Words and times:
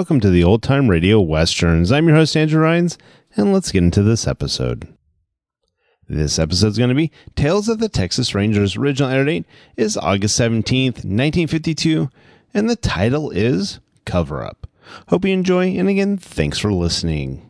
Welcome 0.00 0.20
to 0.20 0.30
the 0.30 0.42
Old 0.42 0.62
Time 0.62 0.88
Radio 0.88 1.20
Westerns. 1.20 1.92
I'm 1.92 2.08
your 2.08 2.16
host, 2.16 2.34
Andrew 2.34 2.62
Rhynes, 2.62 2.96
and 3.36 3.52
let's 3.52 3.70
get 3.70 3.82
into 3.82 4.02
this 4.02 4.26
episode. 4.26 4.88
This 6.08 6.38
episode 6.38 6.68
is 6.68 6.78
going 6.78 6.88
to 6.88 6.94
be 6.94 7.12
Tales 7.36 7.68
of 7.68 7.80
the 7.80 7.88
Texas 7.90 8.34
Rangers. 8.34 8.78
Original 8.78 9.10
air 9.10 9.26
date 9.26 9.44
is 9.76 9.98
August 9.98 10.40
17th, 10.40 11.04
1952, 11.04 12.08
and 12.54 12.70
the 12.70 12.76
title 12.76 13.30
is 13.30 13.78
Cover 14.06 14.42
Up. 14.42 14.66
Hope 15.08 15.26
you 15.26 15.34
enjoy, 15.34 15.66
and 15.76 15.90
again, 15.90 16.16
thanks 16.16 16.58
for 16.58 16.72
listening. 16.72 17.49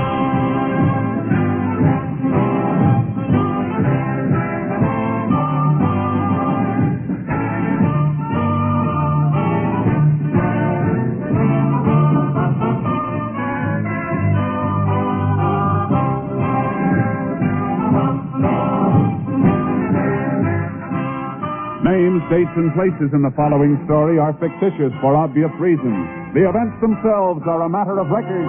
Dates, 22.31 22.55
and 22.55 22.71
places 22.71 23.11
in 23.11 23.19
the 23.19 23.35
following 23.35 23.75
story 23.83 24.15
are 24.15 24.31
fictitious 24.39 24.95
for 25.03 25.19
obvious 25.19 25.51
reasons. 25.59 25.99
The 26.31 26.47
events 26.47 26.79
themselves 26.79 27.43
are 27.43 27.67
a 27.67 27.69
matter 27.69 27.99
of 27.99 28.07
record. 28.07 28.47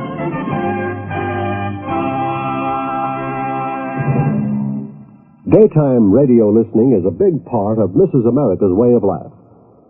Daytime 5.50 6.14
radio 6.14 6.54
listening 6.54 6.94
is 6.94 7.02
a 7.02 7.10
big 7.10 7.42
part 7.50 7.82
of 7.82 7.98
Mrs. 7.98 8.22
America's 8.22 8.70
way 8.70 8.94
of 8.94 9.02
life. 9.02 9.34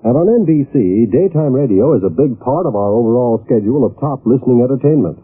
And 0.09 0.17
on 0.17 0.41
NBC, 0.41 1.13
daytime 1.13 1.53
radio 1.53 1.93
is 1.93 2.03
a 2.03 2.11
big 2.11 2.41
part 2.41 2.65
of 2.65 2.75
our 2.75 2.97
overall 2.97 3.45
schedule 3.45 3.85
of 3.85 4.01
top 4.01 4.25
listening 4.25 4.65
entertainment. 4.65 5.21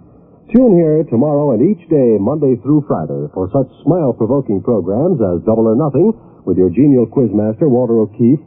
Tune 0.52 0.76
here 0.76 1.08
tomorrow 1.08 1.56
and 1.56 1.64
each 1.64 1.82
day, 1.88 2.20
Monday 2.20 2.60
through 2.60 2.84
Friday, 2.84 3.32
for 3.32 3.48
such 3.48 3.72
smile 3.80 4.12
provoking 4.12 4.60
programs 4.60 5.18
as 5.24 5.40
Double 5.48 5.72
or 5.72 5.74
Nothing 5.74 6.12
with 6.44 6.60
your 6.60 6.68
genial 6.68 7.08
quizmaster, 7.08 7.68
Walter 7.68 8.00
O'Keefe, 8.00 8.40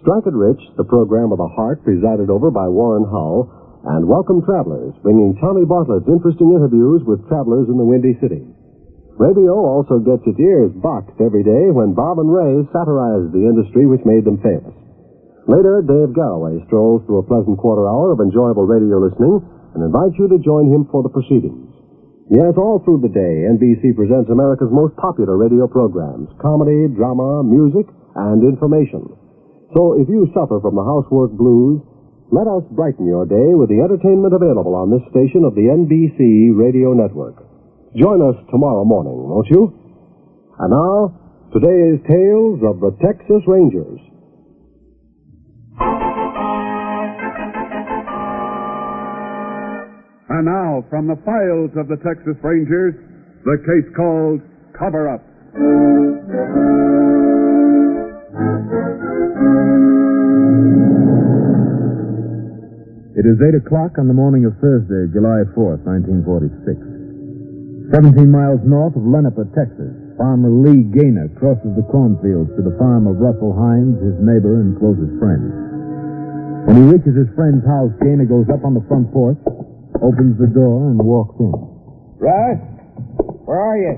Strike 0.00 0.30
It 0.30 0.36
Rich, 0.38 0.62
the 0.78 0.86
program 0.86 1.34
of 1.34 1.42
the 1.42 1.50
heart 1.58 1.82
presided 1.82 2.30
over 2.30 2.54
by 2.54 2.70
Warren 2.70 3.02
Hull, 3.02 3.50
and 3.82 4.06
Welcome 4.06 4.46
Travelers, 4.46 4.94
bringing 5.02 5.34
Tommy 5.42 5.66
Bartlett's 5.66 6.06
interesting 6.06 6.54
interviews 6.54 7.02
with 7.02 7.26
travelers 7.26 7.66
in 7.66 7.74
the 7.74 7.86
Windy 7.86 8.14
City. 8.22 8.46
Radio 9.18 9.58
also 9.58 9.98
gets 9.98 10.22
its 10.22 10.38
ears 10.38 10.70
boxed 10.78 11.18
every 11.18 11.42
day 11.42 11.74
when 11.74 11.98
Bob 11.98 12.22
and 12.22 12.30
Ray 12.30 12.62
satirize 12.70 13.26
the 13.34 13.42
industry 13.42 13.90
which 13.90 14.06
made 14.06 14.22
them 14.22 14.38
famous. 14.38 14.70
Later, 15.50 15.82
Dave 15.82 16.14
Garroway 16.14 16.62
strolls 16.70 17.02
through 17.02 17.26
a 17.26 17.26
pleasant 17.26 17.58
quarter 17.58 17.82
hour 17.82 18.14
of 18.14 18.22
enjoyable 18.22 18.70
radio 18.70 19.02
listening 19.02 19.42
and 19.74 19.82
invites 19.82 20.14
you 20.14 20.30
to 20.30 20.38
join 20.46 20.70
him 20.70 20.86
for 20.94 21.02
the 21.02 21.10
proceedings. 21.10 21.74
Yes, 22.30 22.54
all 22.54 22.78
through 22.86 23.02
the 23.02 23.10
day, 23.10 23.34
NBC 23.50 23.98
presents 23.98 24.30
America's 24.30 24.70
most 24.70 24.94
popular 24.94 25.34
radio 25.34 25.66
programs 25.66 26.30
comedy, 26.38 26.86
drama, 26.94 27.42
music, 27.42 27.90
and 28.14 28.46
information. 28.46 29.10
So 29.74 30.00
if 30.00 30.08
you 30.08 30.30
suffer 30.32 30.60
from 30.60 30.76
the 30.76 30.84
housework 30.84 31.32
blues, 31.36 31.82
let 32.32 32.48
us 32.48 32.64
brighten 32.72 33.04
your 33.04 33.24
day 33.24 33.52
with 33.52 33.68
the 33.68 33.80
entertainment 33.84 34.32
available 34.32 34.74
on 34.74 34.88
this 34.88 35.04
station 35.12 35.44
of 35.44 35.54
the 35.54 35.68
NBC 35.68 36.56
Radio 36.56 36.92
Network. 36.92 37.36
Join 37.96 38.20
us 38.20 38.36
tomorrow 38.50 38.84
morning, 38.84 39.16
won't 39.16 39.48
you? 39.48 39.72
And 40.58 40.70
now, 40.72 41.12
today's 41.52 42.00
Tales 42.08 42.60
of 42.64 42.80
the 42.80 42.96
Texas 43.00 43.44
Rangers. 43.46 44.00
And 50.28 50.44
now, 50.44 50.84
from 50.88 51.08
the 51.08 51.16
files 51.24 51.72
of 51.76 51.88
the 51.88 51.96
Texas 52.04 52.36
Rangers, 52.44 52.94
the 53.44 53.56
case 53.64 53.88
called 53.96 54.40
Cover 54.78 55.08
Up. 55.12 55.24
It 63.18 63.26
is 63.26 63.42
8 63.42 63.58
o'clock 63.58 63.98
on 63.98 64.06
the 64.06 64.14
morning 64.14 64.46
of 64.46 64.54
Thursday, 64.62 65.10
July 65.10 65.42
4th, 65.50 65.82
1946. 65.82 67.90
17 67.90 68.30
miles 68.30 68.62
north 68.62 68.94
of 68.94 69.02
Lenepa, 69.02 69.42
Texas, 69.58 69.90
farmer 70.14 70.46
Lee 70.50 70.86
Gaynor 70.94 71.26
crosses 71.34 71.74
the 71.74 71.82
cornfields 71.90 72.54
to 72.54 72.62
the 72.62 72.78
farm 72.78 73.10
of 73.10 73.18
Russell 73.18 73.50
Hines, 73.58 73.98
his 73.98 74.14
neighbor 74.22 74.62
and 74.62 74.78
closest 74.78 75.10
friend. 75.18 75.50
When 76.70 76.76
he 76.78 76.84
reaches 76.94 77.18
his 77.18 77.26
friend's 77.34 77.66
house, 77.66 77.90
Gaynor 77.98 78.30
goes 78.30 78.46
up 78.54 78.62
on 78.62 78.78
the 78.78 78.86
front 78.86 79.10
porch, 79.10 79.38
opens 79.98 80.38
the 80.38 80.46
door, 80.54 80.86
and 80.86 81.02
walks 81.02 81.34
in. 81.42 81.50
Russ? 82.22 82.62
Where 83.50 83.58
are 83.58 83.78
you? 83.82 83.94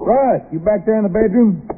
Russ, 0.00 0.40
you 0.52 0.58
back 0.60 0.86
there 0.88 0.96
in 0.96 1.04
the 1.04 1.12
bedroom? 1.12 1.77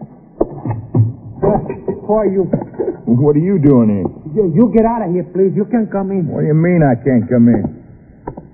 Are 2.10 2.26
you? 2.26 2.44
What 3.10 3.34
are 3.34 3.42
you 3.42 3.58
doing 3.58 3.90
here? 3.90 4.06
You, 4.38 4.54
you 4.54 4.64
get 4.70 4.86
out 4.86 5.02
of 5.02 5.10
here, 5.10 5.26
please. 5.34 5.50
You 5.58 5.66
can't 5.66 5.90
come 5.90 6.14
in. 6.14 6.30
What 6.30 6.42
do 6.42 6.46
you 6.46 6.54
mean 6.54 6.78
I 6.78 6.94
can't 6.94 7.26
come 7.26 7.50
in? 7.50 7.66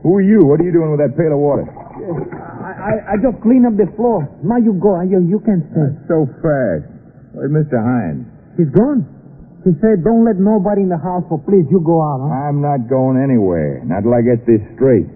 Who 0.00 0.16
are 0.16 0.24
you? 0.24 0.40
What 0.48 0.60
are 0.60 0.64
you 0.64 0.72
doing 0.72 0.96
with 0.96 1.00
that 1.04 1.12
pail 1.12 1.36
of 1.36 1.40
water? 1.44 1.68
I, 1.68 2.72
I, 2.72 2.92
I 3.12 3.14
just 3.20 3.36
clean 3.44 3.68
up 3.68 3.76
the 3.76 3.84
floor. 4.00 4.24
Now 4.40 4.56
you 4.56 4.72
go. 4.80 4.96
You, 5.04 5.20
you 5.20 5.44
can 5.44 5.60
stay. 5.76 5.92
So 6.08 6.24
fast. 6.40 6.88
Where's 7.36 7.52
Mr. 7.52 7.76
Hines? 7.76 8.24
He's 8.56 8.72
gone. 8.72 9.04
He 9.66 9.76
said, 9.84 10.00
don't 10.06 10.24
let 10.24 10.40
nobody 10.40 10.86
in 10.86 10.88
the 10.88 10.96
house, 10.96 11.26
so 11.28 11.36
please, 11.42 11.66
you 11.68 11.82
go 11.84 12.00
out, 12.00 12.22
huh? 12.22 12.48
I'm 12.48 12.62
not 12.62 12.88
going 12.88 13.18
anywhere. 13.20 13.82
Not 13.84 14.06
till 14.08 14.14
I 14.14 14.22
get 14.22 14.46
this 14.48 14.62
straight. 14.78 15.10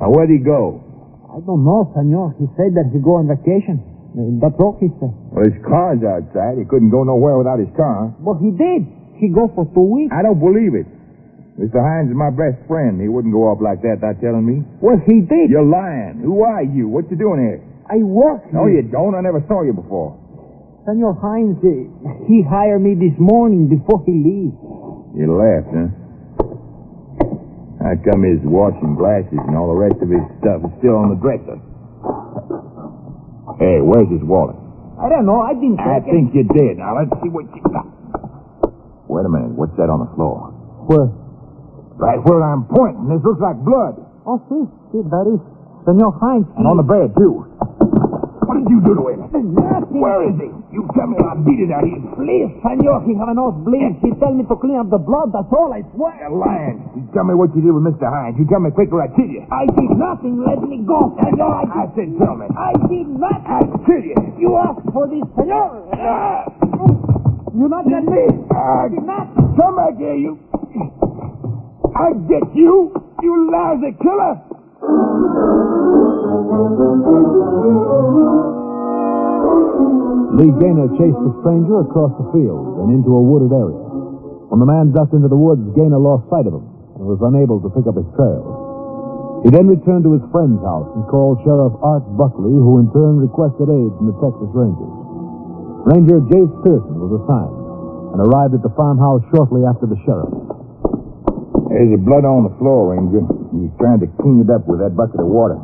Now, 0.00 0.10
where'd 0.10 0.32
he 0.32 0.42
go? 0.42 0.82
I 1.30 1.38
don't 1.44 1.62
know, 1.62 1.92
senor. 1.94 2.34
He 2.40 2.48
said 2.56 2.72
that 2.74 2.88
he 2.90 2.98
go 2.98 3.20
on 3.20 3.28
vacation. 3.28 3.78
Uh, 4.16 4.40
That's 4.40 4.56
all 4.56 4.80
he 4.80 4.88
said. 4.96 5.12
Well, 5.28 5.44
his 5.44 5.60
car's 5.60 6.00
outside. 6.00 6.56
He 6.56 6.64
couldn't 6.64 6.88
go 6.88 7.04
nowhere 7.04 7.36
without 7.36 7.60
his 7.60 7.68
car. 7.76 8.16
But 8.16 8.40
he 8.40 8.48
did. 8.56 8.88
He 9.20 9.28
go 9.28 9.52
for 9.52 9.68
two 9.76 9.84
weeks. 9.84 10.12
I 10.12 10.24
don't 10.24 10.40
believe 10.40 10.72
it. 10.72 10.88
Mr. 11.60 11.80
Hines 11.80 12.08
is 12.12 12.16
my 12.16 12.28
best 12.32 12.60
friend. 12.68 13.00
He 13.00 13.08
wouldn't 13.08 13.32
go 13.32 13.48
off 13.48 13.60
like 13.64 13.80
that 13.84 14.00
without 14.00 14.20
telling 14.20 14.44
me. 14.44 14.64
Well, 14.80 15.00
he 15.04 15.20
did. 15.24 15.48
You're 15.48 15.64
lying. 15.64 16.20
Who 16.24 16.44
are 16.44 16.64
you? 16.64 16.88
What 16.88 17.08
you 17.12 17.16
doing 17.16 17.40
here? 17.40 17.60
I 17.88 18.00
work 18.04 18.44
No, 18.52 18.66
you 18.66 18.82
don't. 18.82 19.14
I 19.14 19.20
never 19.24 19.40
saw 19.48 19.62
you 19.64 19.72
before. 19.72 20.16
Senor 20.84 21.16
Hines, 21.20 21.56
uh, 21.64 22.24
he 22.28 22.44
hired 22.44 22.80
me 22.80 22.92
this 22.94 23.16
morning 23.18 23.68
before 23.72 24.04
he 24.04 24.12
leaves. 24.12 24.56
You 25.16 25.32
left, 25.32 25.68
huh? 25.72 25.88
How 27.80 27.94
come 28.04 28.22
his 28.24 28.40
watch 28.44 28.74
and 28.82 28.96
glasses 28.96 29.38
and 29.38 29.56
all 29.56 29.68
the 29.72 29.80
rest 29.80 29.96
of 30.02 30.08
his 30.10 30.24
stuff 30.42 30.60
is 30.66 30.72
still 30.82 30.96
on 30.98 31.08
the 31.14 31.18
dresser? 31.22 31.56
Hey, 33.58 33.80
where's 33.80 34.08
his 34.12 34.20
wallet? 34.20 34.56
I 35.00 35.08
don't 35.08 35.24
know. 35.24 35.40
I 35.40 35.52
didn't 35.56 35.80
I 35.80 36.00
think 36.00 36.32
you 36.36 36.44
did. 36.44 36.76
Now 36.76 36.96
let's 36.96 37.12
see 37.20 37.28
what 37.28 37.44
you 37.52 37.62
got. 37.68 37.88
Wait 39.08 39.24
a 39.24 39.28
minute. 39.28 39.52
What's 39.56 39.76
that 39.80 39.88
on 39.88 40.04
the 40.04 40.10
floor? 40.16 40.52
Where? 40.88 41.08
Right 41.96 42.20
where 42.20 42.44
I'm 42.44 42.68
pointing. 42.68 43.08
This 43.08 43.24
looks 43.24 43.40
like 43.40 43.56
blood. 43.64 43.96
Oh, 44.28 44.36
see, 44.52 44.64
see, 44.92 45.00
that 45.08 45.24
is 45.24 45.40
Senor 45.88 46.12
Hines. 46.20 46.44
And 46.60 46.68
on 46.68 46.76
the 46.76 46.84
bed, 46.84 47.16
too. 47.16 47.48
What 48.46 48.62
did 48.62 48.70
you 48.70 48.80
do 48.86 48.92
to 48.94 49.04
him? 49.10 49.20
Nothing. 49.26 49.98
Where 49.98 50.22
is 50.30 50.36
he? 50.38 50.48
You 50.70 50.86
tell 50.94 51.10
me 51.10 51.18
I 51.18 51.34
beat 51.42 51.60
it 51.66 51.70
out 51.74 51.82
of 51.82 51.90
you. 51.90 51.98
Please, 52.14 52.46
Senor, 52.62 53.02
he 53.02 53.18
have 53.18 53.26
a 53.26 53.34
nosebleed. 53.34 53.98
He 54.06 54.14
tell 54.22 54.30
me 54.32 54.46
to 54.46 54.54
clean 54.56 54.78
up 54.78 54.86
the 54.88 55.02
blood. 55.02 55.34
That's 55.34 55.50
all, 55.50 55.74
I 55.74 55.82
swear. 55.98 56.14
You're 56.22 56.30
lying. 56.38 56.78
You 56.94 57.02
tell 57.10 57.26
me 57.26 57.34
what 57.34 57.50
you 57.58 57.60
did 57.66 57.74
with 57.74 57.82
Mr. 57.82 58.06
Hines. 58.06 58.38
You 58.38 58.46
tell 58.46 58.62
me 58.62 58.70
quick 58.70 58.94
or 58.94 59.02
I 59.02 59.10
kill 59.18 59.26
you. 59.26 59.42
I 59.50 59.66
did 59.66 59.90
nothing. 59.98 60.38
Let 60.46 60.62
me 60.62 60.86
go, 60.86 61.16
Senor. 61.18 61.50
I, 61.50 61.64
I 61.74 61.84
said 61.98 62.14
tell 62.22 62.38
me. 62.38 62.46
I 62.54 62.72
did 62.86 63.08
not. 63.18 63.40
I 63.50 63.60
kill 63.82 64.02
you. 64.06 64.14
You 64.38 64.50
asked 64.62 64.86
for 64.94 65.10
this, 65.10 65.26
Senor. 65.34 65.90
You 67.56 67.66
not 67.66 67.88
get 67.88 68.04
me. 68.06 68.24
Ah, 68.54 68.84
I 68.84 68.88
did 68.92 69.02
not. 69.02 69.26
Come 69.58 69.74
back 69.80 69.96
here, 69.98 70.14
you. 70.14 70.38
I 71.96 72.12
get 72.28 72.44
you, 72.54 72.92
you 73.22 73.32
lousy 73.50 73.96
killer. 74.04 74.36
Lee 80.36 80.52
Gaynor 80.60 80.92
chased 81.00 81.16
the 81.16 81.32
stranger 81.40 81.80
across 81.80 82.12
the 82.20 82.28
field 82.28 82.84
and 82.84 82.92
into 82.92 83.08
a 83.16 83.22
wooded 83.24 83.56
area. 83.56 83.80
When 84.52 84.60
the 84.60 84.68
man 84.68 84.92
ducked 84.92 85.16
into 85.16 85.32
the 85.32 85.38
woods, 85.38 85.64
Gaynor 85.72 85.96
lost 85.96 86.28
sight 86.28 86.44
of 86.44 86.52
him 86.52 86.66
and 87.00 87.08
was 87.08 87.24
unable 87.24 87.56
to 87.64 87.72
pick 87.72 87.88
up 87.88 87.96
his 87.96 88.04
trail. 88.14 89.40
He 89.42 89.50
then 89.50 89.64
returned 89.64 90.04
to 90.04 90.12
his 90.12 90.22
friend's 90.28 90.60
house 90.60 90.92
and 90.92 91.08
called 91.08 91.40
Sheriff 91.40 91.72
Art 91.80 92.04
Buckley, 92.20 92.52
who 92.52 92.84
in 92.84 92.92
turn 92.92 93.16
requested 93.16 93.64
aid 93.72 93.90
from 93.96 94.12
the 94.12 94.16
Texas 94.20 94.50
Rangers. 94.52 94.94
Ranger 95.88 96.20
Jace 96.28 96.54
Pearson 96.60 97.00
was 97.00 97.16
assigned 97.16 97.56
and 98.12 98.20
arrived 98.20 98.52
at 98.52 98.62
the 98.62 98.74
farmhouse 98.76 99.24
shortly 99.32 99.64
after 99.64 99.88
the 99.88 99.96
sheriff. 100.04 100.30
There's 101.72 101.96
the 101.96 102.00
blood 102.02 102.28
on 102.28 102.44
the 102.44 102.54
floor, 102.60 102.92
Ranger. 102.92 103.45
He's 103.62 103.74
trying 103.80 104.00
to 104.04 104.08
clean 104.20 104.44
it 104.44 104.50
up 104.52 104.68
with 104.68 104.80
that 104.84 104.92
bucket 104.92 105.20
of 105.20 105.28
water. 105.28 105.56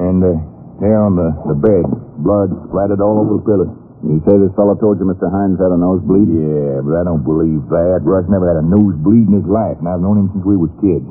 And 0.00 0.18
uh, 0.24 0.32
there 0.80 0.98
on 0.98 1.14
the, 1.14 1.30
the 1.48 1.56
bed, 1.58 1.84
blood 2.24 2.50
splattered 2.70 3.00
all 3.04 3.20
over 3.20 3.38
the 3.38 3.44
pillow. 3.44 3.68
You 4.04 4.20
say 4.28 4.36
this 4.36 4.52
fellow 4.52 4.76
told 4.76 5.00
you 5.00 5.08
Mr. 5.08 5.32
Hines 5.32 5.56
had 5.56 5.72
a 5.72 5.80
nosebleed? 5.80 6.28
Yeah, 6.28 6.84
but 6.84 7.00
I 7.00 7.08
don't 7.08 7.24
believe 7.24 7.64
that. 7.72 8.04
Russ 8.04 8.28
never 8.28 8.52
had 8.52 8.60
a 8.60 8.66
nosebleed 8.66 9.32
in 9.32 9.34
his 9.40 9.48
life, 9.48 9.80
and 9.80 9.88
I've 9.88 10.04
known 10.04 10.20
him 10.20 10.28
since 10.36 10.44
we 10.44 10.60
was 10.60 10.68
kids. 10.84 11.08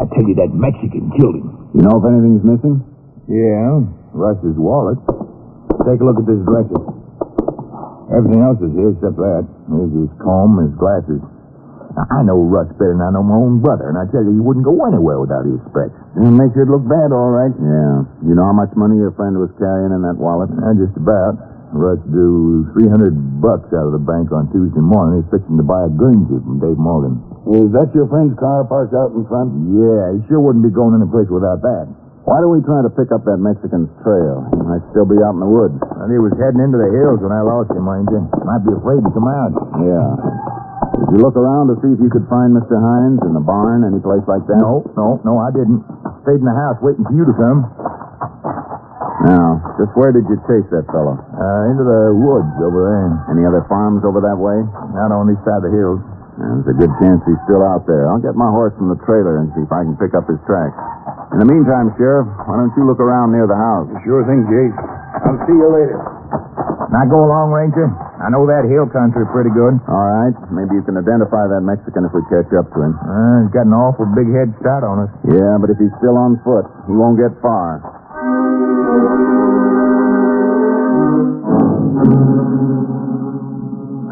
I 0.00 0.08
tell 0.08 0.24
you, 0.24 0.32
that 0.40 0.56
Mexican 0.56 1.12
killed 1.12 1.36
him. 1.36 1.70
You 1.76 1.84
know 1.84 2.00
if 2.00 2.04
anything's 2.08 2.40
missing? 2.40 2.80
Yeah, 3.28 3.84
Russ's 4.16 4.56
wallet. 4.56 4.96
Take 5.84 6.00
a 6.00 6.04
look 6.08 6.16
at 6.16 6.24
this 6.24 6.40
dresser. 6.48 6.80
Everything 8.16 8.40
else 8.40 8.60
is 8.64 8.72
here 8.72 8.96
except 8.96 9.20
that. 9.20 9.44
Here's 9.68 9.92
his 9.92 10.12
comb 10.24 10.56
and 10.64 10.72
his 10.72 10.76
glasses. 10.80 11.20
Now, 11.94 12.06
I 12.10 12.20
know 12.26 12.42
Russ 12.42 12.66
better 12.74 12.90
than 12.98 13.06
I 13.06 13.14
know 13.14 13.22
my 13.22 13.38
own 13.38 13.62
brother, 13.62 13.86
and 13.86 13.94
I 13.94 14.10
tell 14.10 14.26
you, 14.26 14.34
he 14.34 14.42
wouldn't 14.42 14.66
go 14.66 14.74
anywhere 14.82 15.22
without 15.22 15.46
his 15.46 15.62
specs. 15.70 15.94
It 16.18 16.34
makes 16.34 16.58
it 16.58 16.66
look 16.66 16.82
bad, 16.86 17.14
all 17.14 17.30
right. 17.30 17.54
Yeah. 17.54 18.02
You 18.26 18.34
know 18.34 18.46
how 18.50 18.56
much 18.56 18.74
money 18.74 18.98
your 18.98 19.14
friend 19.14 19.38
was 19.38 19.54
carrying 19.62 19.94
in 19.94 20.02
that 20.02 20.18
wallet? 20.18 20.50
Uh, 20.50 20.74
just 20.74 20.94
about. 20.98 21.38
Russ 21.74 21.98
drew 22.06 22.70
300 22.78 23.42
bucks 23.42 23.66
out 23.74 23.90
of 23.90 23.94
the 23.94 24.02
bank 24.02 24.30
on 24.30 24.46
Tuesday 24.54 24.82
morning. 24.82 25.22
He's 25.22 25.30
fixing 25.34 25.58
to 25.58 25.66
buy 25.66 25.86
a 25.86 25.90
Guernsey 25.90 26.38
from 26.38 26.62
Dave 26.62 26.78
Morgan. 26.78 27.18
Is 27.50 27.74
that 27.74 27.90
your 27.94 28.06
friend's 28.06 28.38
car 28.38 28.62
parked 28.62 28.94
out 28.94 29.10
in 29.10 29.26
front? 29.26 29.50
Yeah, 29.74 30.14
he 30.14 30.22
sure 30.30 30.38
wouldn't 30.38 30.62
be 30.62 30.70
going 30.70 30.94
any 30.94 31.10
place 31.10 31.26
without 31.26 31.66
that. 31.66 31.86
Why 32.24 32.40
don't 32.40 32.54
we 32.56 32.62
try 32.64 32.80
to 32.80 32.88
pick 32.94 33.12
up 33.12 33.26
that 33.28 33.36
Mexican's 33.42 33.90
trail? 34.00 34.48
He 34.54 34.62
might 34.64 34.80
still 34.94 35.04
be 35.04 35.18
out 35.20 35.36
in 35.36 35.42
the 35.44 35.50
woods. 35.50 35.76
And 36.00 36.08
he 36.08 36.16
was 36.16 36.32
heading 36.40 36.62
into 36.62 36.78
the 36.80 36.88
hills 36.88 37.20
when 37.20 37.34
I 37.34 37.42
lost 37.44 37.68
him, 37.74 37.84
Ranger. 37.84 38.22
Might 38.48 38.64
be 38.64 38.72
afraid 38.72 39.02
to 39.04 39.10
come 39.12 39.28
out. 39.28 39.52
Yeah. 39.82 40.63
Did 40.94 41.10
you 41.10 41.20
look 41.26 41.34
around 41.34 41.74
to 41.74 41.76
see 41.82 41.90
if 41.90 41.98
you 41.98 42.06
could 42.10 42.26
find 42.30 42.54
Mr. 42.54 42.78
Hines 42.78 43.18
in 43.26 43.34
the 43.34 43.42
barn, 43.42 43.82
any 43.82 43.98
place 43.98 44.22
like 44.30 44.46
that? 44.46 44.58
No, 44.62 44.86
no, 44.94 45.18
no, 45.26 45.42
I 45.42 45.50
didn't. 45.50 45.82
Stayed 46.22 46.38
in 46.38 46.46
the 46.46 46.54
house 46.54 46.78
waiting 46.80 47.02
for 47.02 47.14
you 47.14 47.26
to 47.26 47.34
come. 47.34 47.66
Now, 49.26 49.58
just 49.80 49.90
where 49.98 50.12
did 50.14 50.26
you 50.30 50.36
chase 50.46 50.66
that 50.70 50.86
fellow? 50.92 51.16
Uh, 51.18 51.70
into 51.72 51.82
the 51.82 52.14
woods 52.14 52.54
over 52.62 52.80
there. 52.86 53.10
Any 53.34 53.42
other 53.42 53.66
farms 53.66 54.06
over 54.06 54.22
that 54.22 54.38
way? 54.38 54.62
Not 54.94 55.10
on 55.10 55.26
this 55.26 55.38
side 55.42 55.64
of 55.64 55.66
the 55.66 55.74
hills. 55.74 55.98
There's 56.34 56.66
a 56.66 56.76
good 56.78 56.90
chance 56.98 57.22
he's 57.26 57.38
still 57.46 57.62
out 57.62 57.86
there. 57.86 58.10
I'll 58.10 58.22
get 58.22 58.34
my 58.34 58.50
horse 58.50 58.74
from 58.74 58.90
the 58.90 58.98
trailer 59.06 59.38
and 59.38 59.54
see 59.54 59.62
if 59.62 59.70
I 59.70 59.86
can 59.86 59.94
pick 59.98 60.18
up 60.18 60.26
his 60.26 60.38
tracks. 60.46 60.74
In 61.30 61.38
the 61.42 61.46
meantime, 61.46 61.94
Sheriff, 61.94 62.26
why 62.46 62.58
don't 62.58 62.74
you 62.74 62.86
look 62.86 62.98
around 62.98 63.30
near 63.34 63.46
the 63.46 63.58
house? 63.58 63.86
Sure 64.02 64.26
thing, 64.26 64.42
Jace. 64.50 64.78
I'll 65.26 65.40
see 65.46 65.54
you 65.58 65.68
later. 65.70 65.98
Now 66.94 67.10
go 67.10 67.26
along, 67.26 67.50
Ranger. 67.50 67.90
I 68.22 68.30
know 68.30 68.46
that 68.46 68.70
hill 68.70 68.86
country 68.86 69.26
pretty 69.34 69.50
good. 69.50 69.82
All 69.90 70.06
right. 70.14 70.30
Maybe 70.54 70.78
you 70.78 70.84
can 70.86 70.94
identify 70.94 71.50
that 71.50 71.58
Mexican 71.66 72.06
if 72.06 72.14
we 72.14 72.22
catch 72.30 72.46
up 72.54 72.70
to 72.70 72.78
him. 72.86 72.94
Uh, 72.94 73.42
he's 73.42 73.50
got 73.50 73.66
an 73.66 73.74
awful 73.74 74.06
big 74.14 74.30
head 74.30 74.54
start 74.62 74.86
on 74.86 75.02
us. 75.02 75.10
Yeah, 75.26 75.58
but 75.58 75.74
if 75.74 75.78
he's 75.82 75.90
still 75.98 76.14
on 76.14 76.38
foot, 76.46 76.70
he 76.86 76.94
won't 76.94 77.18
get 77.18 77.34
far. 77.42 77.82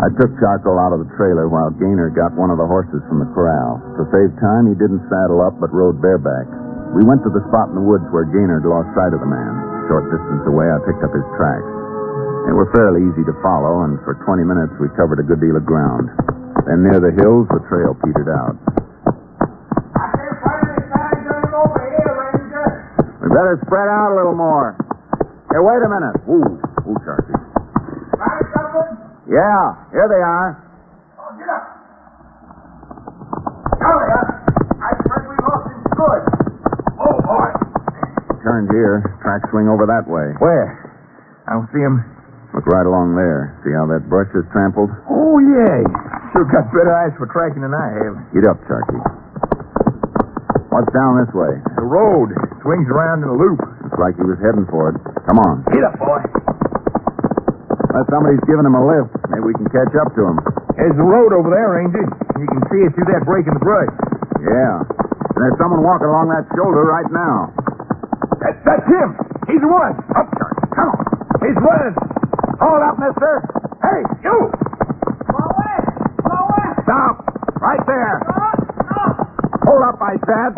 I 0.02 0.10
took 0.18 0.34
charcoal 0.42 0.82
out 0.82 0.90
of 0.90 1.06
the 1.06 1.10
trailer 1.14 1.46
while 1.46 1.70
Gaynor 1.78 2.10
got 2.10 2.34
one 2.34 2.50
of 2.50 2.58
the 2.58 2.66
horses 2.66 2.98
from 3.06 3.22
the 3.22 3.30
corral. 3.30 3.78
To 3.94 4.02
save 4.10 4.34
time, 4.42 4.66
he 4.66 4.74
didn't 4.74 5.06
saddle 5.06 5.38
up 5.38 5.54
but 5.62 5.70
rode 5.70 6.02
bareback. 6.02 6.50
We 6.98 7.06
went 7.06 7.22
to 7.22 7.30
the 7.30 7.46
spot 7.46 7.70
in 7.70 7.78
the 7.78 7.86
woods 7.86 8.10
where 8.10 8.26
Gaynor 8.26 8.58
lost 8.66 8.90
sight 8.98 9.14
of 9.14 9.22
the 9.22 9.30
man. 9.30 9.54
A 9.54 9.86
short 9.86 10.10
distance 10.10 10.50
away, 10.50 10.66
I 10.66 10.82
picked 10.82 11.06
up 11.06 11.14
his 11.14 11.22
tracks. 11.38 11.81
They 12.46 12.54
were 12.54 12.70
fairly 12.74 13.06
easy 13.06 13.22
to 13.24 13.34
follow, 13.42 13.86
and 13.86 13.98
for 14.02 14.18
20 14.26 14.42
minutes 14.42 14.74
we 14.82 14.90
covered 14.98 15.22
a 15.22 15.26
good 15.26 15.40
deal 15.40 15.54
of 15.56 15.64
ground. 15.64 16.10
Then 16.66 16.82
near 16.82 16.98
the 16.98 17.14
hills, 17.14 17.46
the 17.50 17.62
trail 17.70 17.94
petered 18.02 18.30
out. 18.30 18.58
We 23.22 23.28
better 23.30 23.56
spread 23.66 23.88
out 23.88 24.12
a 24.12 24.16
little 24.18 24.34
more. 24.34 24.74
Hey, 25.54 25.62
wait 25.62 25.80
a 25.82 25.90
minute. 25.90 26.16
Ooh, 26.26 26.58
ooh, 26.90 26.98
Charlie. 27.06 27.38
Yeah, 29.30 29.62
here 29.94 30.08
they 30.10 30.20
are. 30.20 30.58
Oh, 31.16 31.30
get 31.38 31.48
up. 31.48 31.64
Charlie, 33.78 34.12
I 34.82 34.90
think 34.98 35.24
we 35.30 35.36
lost 35.46 35.66
him. 35.70 35.78
Good. 35.94 36.22
Oh 37.00 37.16
boy. 37.22 37.48
Turned 38.42 38.68
here. 38.74 39.00
Track 39.22 39.46
swing 39.50 39.68
over 39.68 39.86
that 39.86 40.04
way. 40.10 40.34
Where? 40.38 40.90
I 41.48 41.54
don't 41.54 41.70
see 41.72 41.80
him. 41.80 42.11
Look 42.62 42.78
right 42.78 42.86
along 42.86 43.18
there. 43.18 43.58
See 43.66 43.74
how 43.74 43.90
that 43.90 44.06
brush 44.06 44.30
is 44.38 44.46
trampled? 44.54 44.86
Oh, 45.10 45.42
yeah. 45.42 45.82
Sure 46.30 46.46
got 46.46 46.70
better 46.70 46.94
eyes 46.94 47.10
for 47.18 47.26
tracking 47.26 47.66
than 47.66 47.74
I 47.74 47.90
have. 47.90 48.14
Get 48.30 48.46
up, 48.46 48.62
Sharky. 48.70 49.02
What's 50.70 50.86
down 50.94 51.18
this 51.18 51.34
way? 51.34 51.58
The 51.74 51.82
road 51.82 52.30
swings 52.62 52.86
around 52.86 53.26
in 53.26 53.34
a 53.34 53.36
loop. 53.36 53.58
Looks 53.82 53.98
like 53.98 54.14
he 54.14 54.22
was 54.22 54.38
heading 54.38 54.62
for 54.70 54.94
it. 54.94 54.96
Come 55.26 55.42
on. 55.42 55.66
Get 55.74 55.82
up, 55.82 55.98
boy. 55.98 56.22
Unless 57.90 58.06
somebody's 58.14 58.46
giving 58.46 58.62
him 58.62 58.78
a 58.78 58.84
lift, 58.86 59.10
maybe 59.34 59.42
we 59.42 59.58
can 59.58 59.66
catch 59.66 59.90
up 59.98 60.14
to 60.14 60.22
him. 60.22 60.38
There's 60.78 60.94
the 60.94 61.02
road 61.02 61.34
over 61.34 61.50
there, 61.50 61.82
Ranger. 61.82 62.06
You 62.38 62.46
can 62.46 62.62
see 62.70 62.86
it 62.86 62.94
through 62.94 63.10
that 63.10 63.26
break 63.26 63.50
in 63.50 63.58
the 63.58 63.64
brush. 63.66 63.90
Yeah. 64.38 64.86
And 65.34 65.38
there's 65.42 65.58
someone 65.58 65.82
walking 65.82 66.06
along 66.06 66.30
that 66.30 66.46
shoulder 66.54 66.86
right 66.86 67.10
now. 67.10 67.50
That, 68.38 68.54
that's 68.62 68.86
him. 68.86 69.18
He's 69.50 69.58
the 69.58 69.66
one. 69.66 69.98
Up, 70.14 70.30
Charlie. 70.30 70.62
Come 70.78 70.88
on. 70.94 71.02
He's 71.42 71.58
running. 71.58 72.11
Hold 72.62 72.82
up, 72.86 72.96
mister. 73.02 73.32
Hey, 73.82 74.00
you. 74.22 74.36
Away! 75.34 75.76
Away! 76.30 76.66
Stop! 76.86 77.14
Right 77.58 77.82
there! 77.90 78.16
Hold 79.66 79.82
up, 79.82 79.98
I 79.98 80.14
said. 80.22 80.52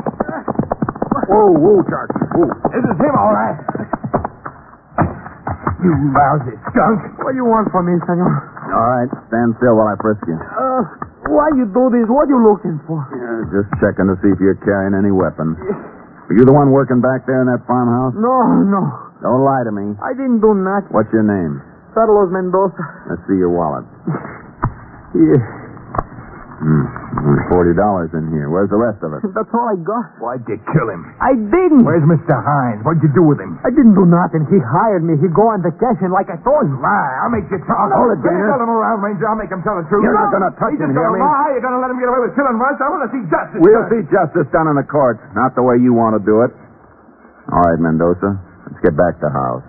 Whoa, 1.32 1.48
whoa, 1.56 1.80
Charlie. 1.88 2.28
Whoa. 2.36 2.52
This 2.76 2.84
is 2.84 2.96
him, 3.00 3.14
all 3.16 3.32
right. 3.32 3.56
You 5.80 5.92
lousy 6.12 6.56
skunk. 6.72 7.00
What 7.24 7.32
do 7.32 7.36
you 7.40 7.48
want 7.48 7.68
from 7.72 7.88
me, 7.88 7.96
senor? 8.04 8.32
All 8.72 8.88
right, 8.88 9.08
stand 9.28 9.56
still 9.60 9.76
while 9.76 9.92
I 9.92 9.96
frisk 10.00 10.20
you. 10.28 10.36
Uh, 10.36 10.80
why 11.28 11.48
you 11.56 11.68
do 11.68 11.88
this? 11.92 12.08
What 12.08 12.28
you 12.28 12.40
looking 12.40 12.80
for? 12.88 13.00
Yeah, 13.12 13.48
just 13.52 13.68
checking 13.80 14.08
to 14.08 14.16
see 14.24 14.32
if 14.32 14.40
you're 14.40 14.56
carrying 14.64 14.96
any 14.96 15.12
weapons. 15.12 15.56
Were 15.60 16.36
you 16.40 16.44
the 16.48 16.56
one 16.56 16.72
working 16.72 17.04
back 17.04 17.28
there 17.28 17.40
in 17.44 17.48
that 17.52 17.64
farmhouse? 17.68 18.16
No, 18.16 18.64
no. 18.64 18.80
Don't 19.20 19.44
lie 19.44 19.64
to 19.64 19.72
me. 19.72 19.92
I 20.00 20.16
didn't 20.16 20.40
do 20.40 20.56
nothing. 20.56 20.88
What's 20.92 21.12
your 21.12 21.24
name? 21.24 21.60
Carlos 21.94 22.28
Mendoza. 22.34 22.82
Let's 23.08 23.22
see 23.30 23.38
your 23.38 23.54
wallet. 23.54 23.86
Here. 25.14 25.38
Hmm. 26.54 26.86
There's 27.24 27.44
Forty 27.50 27.74
dollars 27.76 28.10
in 28.14 28.30
here. 28.34 28.50
Where's 28.50 28.70
the 28.70 28.78
rest 28.78 28.98
of 29.04 29.10
it? 29.14 29.22
That's 29.34 29.50
all 29.54 29.68
I 29.70 29.78
got. 29.78 30.06
Why'd 30.22 30.42
you 30.50 30.58
kill 30.74 30.88
him? 30.90 31.02
I 31.22 31.34
didn't. 31.38 31.82
Where's 31.86 32.02
Mr. 32.06 32.34
Hines? 32.34 32.82
What'd 32.86 33.02
you 33.04 33.10
do 33.14 33.22
with 33.26 33.38
him? 33.38 33.58
I 33.66 33.70
didn't 33.74 33.94
do 33.94 34.06
nothing. 34.06 34.46
He 34.50 34.58
hired 34.62 35.02
me. 35.06 35.14
He 35.22 35.28
go 35.30 35.50
on 35.50 35.62
vacation 35.62 36.10
like 36.14 36.30
I 36.30 36.38
told 36.42 36.66
you. 36.66 36.76
Lie. 36.82 37.14
I'll 37.22 37.30
make 37.34 37.46
you 37.50 37.58
talk. 37.68 37.90
Hold 37.94 38.16
it, 38.16 38.22
Don't 38.22 38.32
Gaynor. 38.32 38.48
tell 38.54 38.60
him 38.64 38.70
around, 38.70 38.98
Ranger. 39.02 39.26
I'll 39.28 39.38
make 39.38 39.50
him 39.52 39.62
tell 39.66 39.76
the 39.78 39.86
truth. 39.90 40.02
You're 40.06 40.14
not 40.18 40.30
gonna 40.34 40.50
touch 40.58 40.74
He's 40.74 40.82
him, 40.82 40.90
just 40.94 40.98
hear 40.98 41.10
me? 41.14 41.20
lie. 41.22 41.50
You're 41.58 41.64
gonna 41.64 41.80
let 41.84 41.90
him 41.94 41.98
get 42.02 42.08
away 42.10 42.20
with 42.26 42.34
killing 42.38 42.56
Russ. 42.58 42.76
I 42.80 42.88
want 42.90 43.02
to 43.06 43.10
see 43.14 43.22
justice. 43.30 43.60
We'll 43.62 43.84
done. 43.86 43.92
see 43.94 44.02
justice 44.10 44.46
done 44.54 44.66
in 44.70 44.76
the 44.78 44.86
courts, 44.88 45.22
not 45.38 45.54
the 45.58 45.62
way 45.64 45.78
you 45.78 45.94
want 45.94 46.16
to 46.18 46.22
do 46.22 46.42
it. 46.48 46.50
All 47.54 47.62
right, 47.66 47.78
Mendoza. 47.78 48.34
Let's 48.70 48.80
get 48.82 48.94
back 48.96 49.18
to 49.22 49.28
house. 49.30 49.64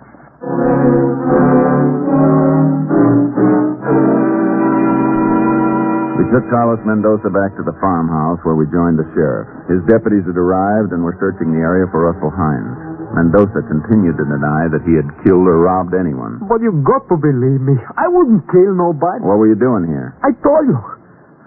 We 6.16 6.24
took 6.30 6.46
Carlos 6.54 6.78
Mendoza 6.86 7.34
back 7.34 7.58
to 7.58 7.66
the 7.66 7.74
farmhouse 7.82 8.38
where 8.46 8.54
we 8.54 8.70
joined 8.70 8.94
the 8.94 9.10
sheriff. 9.10 9.50
His 9.66 9.82
deputies 9.90 10.22
had 10.22 10.38
arrived 10.38 10.94
and 10.94 11.02
were 11.02 11.18
searching 11.18 11.50
the 11.50 11.58
area 11.58 11.90
for 11.90 12.06
Russell 12.06 12.30
Hines. 12.30 12.78
Mendoza 13.18 13.66
continued 13.66 14.14
to 14.22 14.26
deny 14.26 14.70
that 14.70 14.86
he 14.86 14.94
had 14.94 15.10
killed 15.26 15.50
or 15.50 15.66
robbed 15.66 15.98
anyone. 15.98 16.38
But 16.46 16.62
you 16.62 16.78
got 16.86 17.10
to 17.10 17.18
believe 17.18 17.66
me. 17.66 17.74
I 17.98 18.06
wouldn't 18.06 18.46
kill 18.54 18.70
nobody. 18.70 19.26
What 19.26 19.42
were 19.42 19.50
you 19.50 19.58
doing 19.58 19.90
here? 19.90 20.14
I 20.22 20.30
told 20.46 20.70
you. 20.70 20.78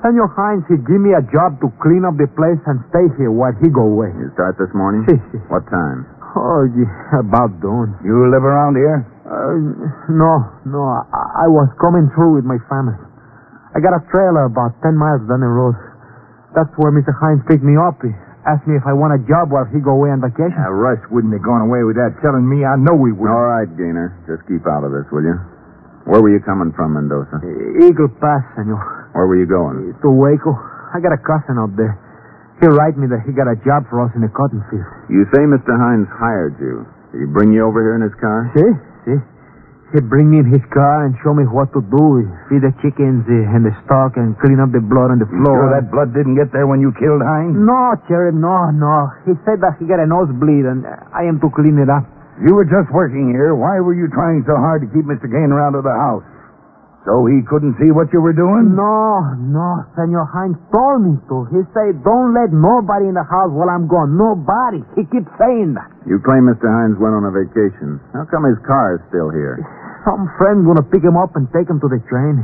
Senor 0.03 0.27
Hines, 0.35 0.67
he 0.67 0.75
give 0.75 0.99
me 0.99 1.15
a 1.15 1.23
job 1.31 1.59
to 1.63 1.71
clean 1.79 2.03
up 2.03 2.19
the 2.19 2.27
place 2.35 2.59
and 2.67 2.83
stay 2.91 3.07
here 3.15 3.31
while 3.31 3.55
he 3.63 3.71
go 3.71 3.83
away. 3.83 4.11
You 4.15 4.27
start 4.35 4.59
this 4.59 4.71
morning? 4.75 5.07
what 5.47 5.63
time? 5.71 6.18
Oh, 6.37 6.61
yeah, 6.77 7.19
about 7.25 7.57
done. 7.61 7.97
You 8.05 8.29
live 8.29 8.45
around 8.45 8.77
here? 8.77 9.01
Uh, 9.25 10.13
no, 10.13 10.33
no. 10.69 10.81
I, 11.09 11.45
I 11.45 11.47
was 11.49 11.69
coming 11.81 12.05
through 12.13 12.37
with 12.37 12.45
my 12.45 12.57
family. 12.69 12.97
I 13.73 13.81
got 13.81 13.93
a 13.97 14.01
trailer 14.13 14.45
about 14.49 14.77
10 14.81 14.93
miles 14.97 15.21
down 15.29 15.41
the 15.41 15.49
road. 15.49 15.77
That's 16.53 16.69
where 16.77 16.89
Mr. 16.93 17.13
Hines 17.13 17.41
picked 17.49 17.65
me 17.65 17.77
up. 17.77 18.01
He 18.01 18.09
asked 18.49 18.65
me 18.65 18.73
if 18.77 18.85
I 18.85 18.93
want 18.93 19.13
a 19.13 19.21
job 19.29 19.53
while 19.53 19.65
he 19.69 19.77
go 19.81 19.93
away 19.97 20.09
on 20.09 20.21
vacation. 20.21 20.57
Now, 20.57 20.73
Russ 20.73 21.01
wouldn't 21.13 21.33
have 21.33 21.45
gone 21.45 21.65
away 21.69 21.85
without 21.85 22.17
telling 22.25 22.45
me. 22.45 22.65
I 22.65 22.77
know 22.77 22.97
he 23.05 23.13
would. 23.13 23.29
All 23.29 23.45
right, 23.49 23.69
Gaynor. 23.69 24.13
Just 24.25 24.45
keep 24.49 24.65
out 24.65 24.81
of 24.85 24.89
this, 24.93 25.05
will 25.13 25.25
you? 25.25 25.37
Where 26.09 26.21
were 26.25 26.33
you 26.33 26.41
coming 26.41 26.73
from, 26.73 26.97
Mendoza? 26.97 27.37
Eagle 27.85 28.09
Pass, 28.17 28.41
senor. 28.57 29.13
Where 29.13 29.29
were 29.29 29.37
you 29.37 29.45
going? 29.45 29.93
To 30.01 30.09
Waco. 30.09 30.57
I 30.89 30.97
got 30.97 31.13
a 31.13 31.21
cousin 31.21 31.61
up 31.61 31.69
there. 31.77 31.93
He 32.59 32.67
write 32.67 32.99
me 32.99 33.07
that 33.07 33.23
he 33.23 33.31
got 33.31 33.47
a 33.47 33.55
job 33.63 33.87
for 33.87 34.03
us 34.03 34.11
in 34.15 34.21
the 34.21 34.27
cotton 34.35 34.59
field. 34.67 34.83
You 35.07 35.23
say 35.31 35.47
Mr. 35.47 35.71
Hines 35.79 36.11
hired 36.11 36.59
you. 36.59 36.83
Did 37.15 37.23
he 37.23 37.27
bring 37.31 37.55
you 37.55 37.63
over 37.63 37.79
here 37.79 37.95
in 37.95 38.03
his 38.03 38.13
car? 38.19 38.51
See? 38.51 38.71
See? 39.07 39.19
He 39.95 40.03
bring 40.05 40.29
me 40.29 40.37
in 40.43 40.47
his 40.51 40.61
car 40.69 41.07
and 41.07 41.17
show 41.25 41.33
me 41.33 41.49
what 41.49 41.73
to 41.73 41.81
do. 41.81 42.05
Feed 42.51 42.61
the 42.61 42.69
chickens 42.83 43.25
uh, 43.25 43.55
and 43.55 43.65
the 43.65 43.73
stock 43.87 44.19
and 44.21 44.37
clean 44.37 44.61
up 44.61 44.69
the 44.69 44.83
blood 44.83 45.09
on 45.09 45.17
the 45.17 45.25
floor. 45.25 45.55
You 45.55 45.65
sure 45.65 45.73
that 45.73 45.89
blood 45.89 46.13
didn't 46.13 46.37
get 46.37 46.53
there 46.53 46.69
when 46.69 46.77
you 46.77 46.93
killed 46.99 47.25
Hines? 47.25 47.57
No, 47.57 47.97
Sheriff, 48.05 48.37
no, 48.37 48.69
no. 48.69 49.09
He 49.25 49.33
said 49.49 49.63
that 49.65 49.81
he 49.81 49.89
got 49.89 49.97
a 49.97 50.05
nosebleed 50.05 50.69
and 50.69 50.85
I 50.85 51.25
am 51.25 51.41
to 51.41 51.49
clean 51.49 51.81
it 51.81 51.89
up. 51.89 52.05
You 52.43 52.53
were 52.53 52.69
just 52.69 52.91
working 52.93 53.33
here. 53.33 53.55
Why 53.57 53.81
were 53.81 53.97
you 53.97 54.11
trying 54.13 54.45
so 54.45 54.53
hard 54.61 54.85
to 54.85 54.87
keep 54.93 55.09
Mr. 55.09 55.25
Gaynor 55.25 55.57
out 55.57 55.73
of 55.73 55.81
the 55.87 55.95
house? 55.95 56.23
So 57.07 57.25
he 57.31 57.39
couldn't 57.47 57.79
see 57.79 57.95
what 57.95 58.11
you 58.11 58.19
were 58.19 58.35
doing? 58.35 58.75
No, 58.75 59.23
no, 59.39 59.87
Senor 59.95 60.27
Hines 60.27 60.59
told 60.69 60.99
me 61.07 61.15
to. 61.31 61.47
He 61.47 61.63
said, 61.71 62.03
don't 62.03 62.35
let 62.35 62.51
nobody 62.51 63.07
in 63.07 63.15
the 63.15 63.23
house 63.23 63.49
while 63.55 63.71
I'm 63.71 63.87
gone. 63.87 64.19
Nobody. 64.19 64.83
He 64.99 65.07
keeps 65.07 65.31
saying 65.39 65.79
that. 65.79 65.87
You 66.03 66.19
claim 66.19 66.45
Mr. 66.51 66.67
Hines 66.67 66.99
went 66.99 67.15
on 67.15 67.23
a 67.23 67.31
vacation. 67.31 68.03
How 68.11 68.27
come 68.27 68.43
his 68.45 68.59
car 68.67 68.99
is 68.99 69.01
still 69.07 69.31
here? 69.31 69.63
Some 70.03 70.27
friend 70.35 70.67
gonna 70.67 70.83
pick 70.83 70.99
him 71.03 71.15
up 71.15 71.39
and 71.39 71.47
take 71.55 71.71
him 71.71 71.79
to 71.79 71.87
the 71.87 72.03
train. 72.11 72.43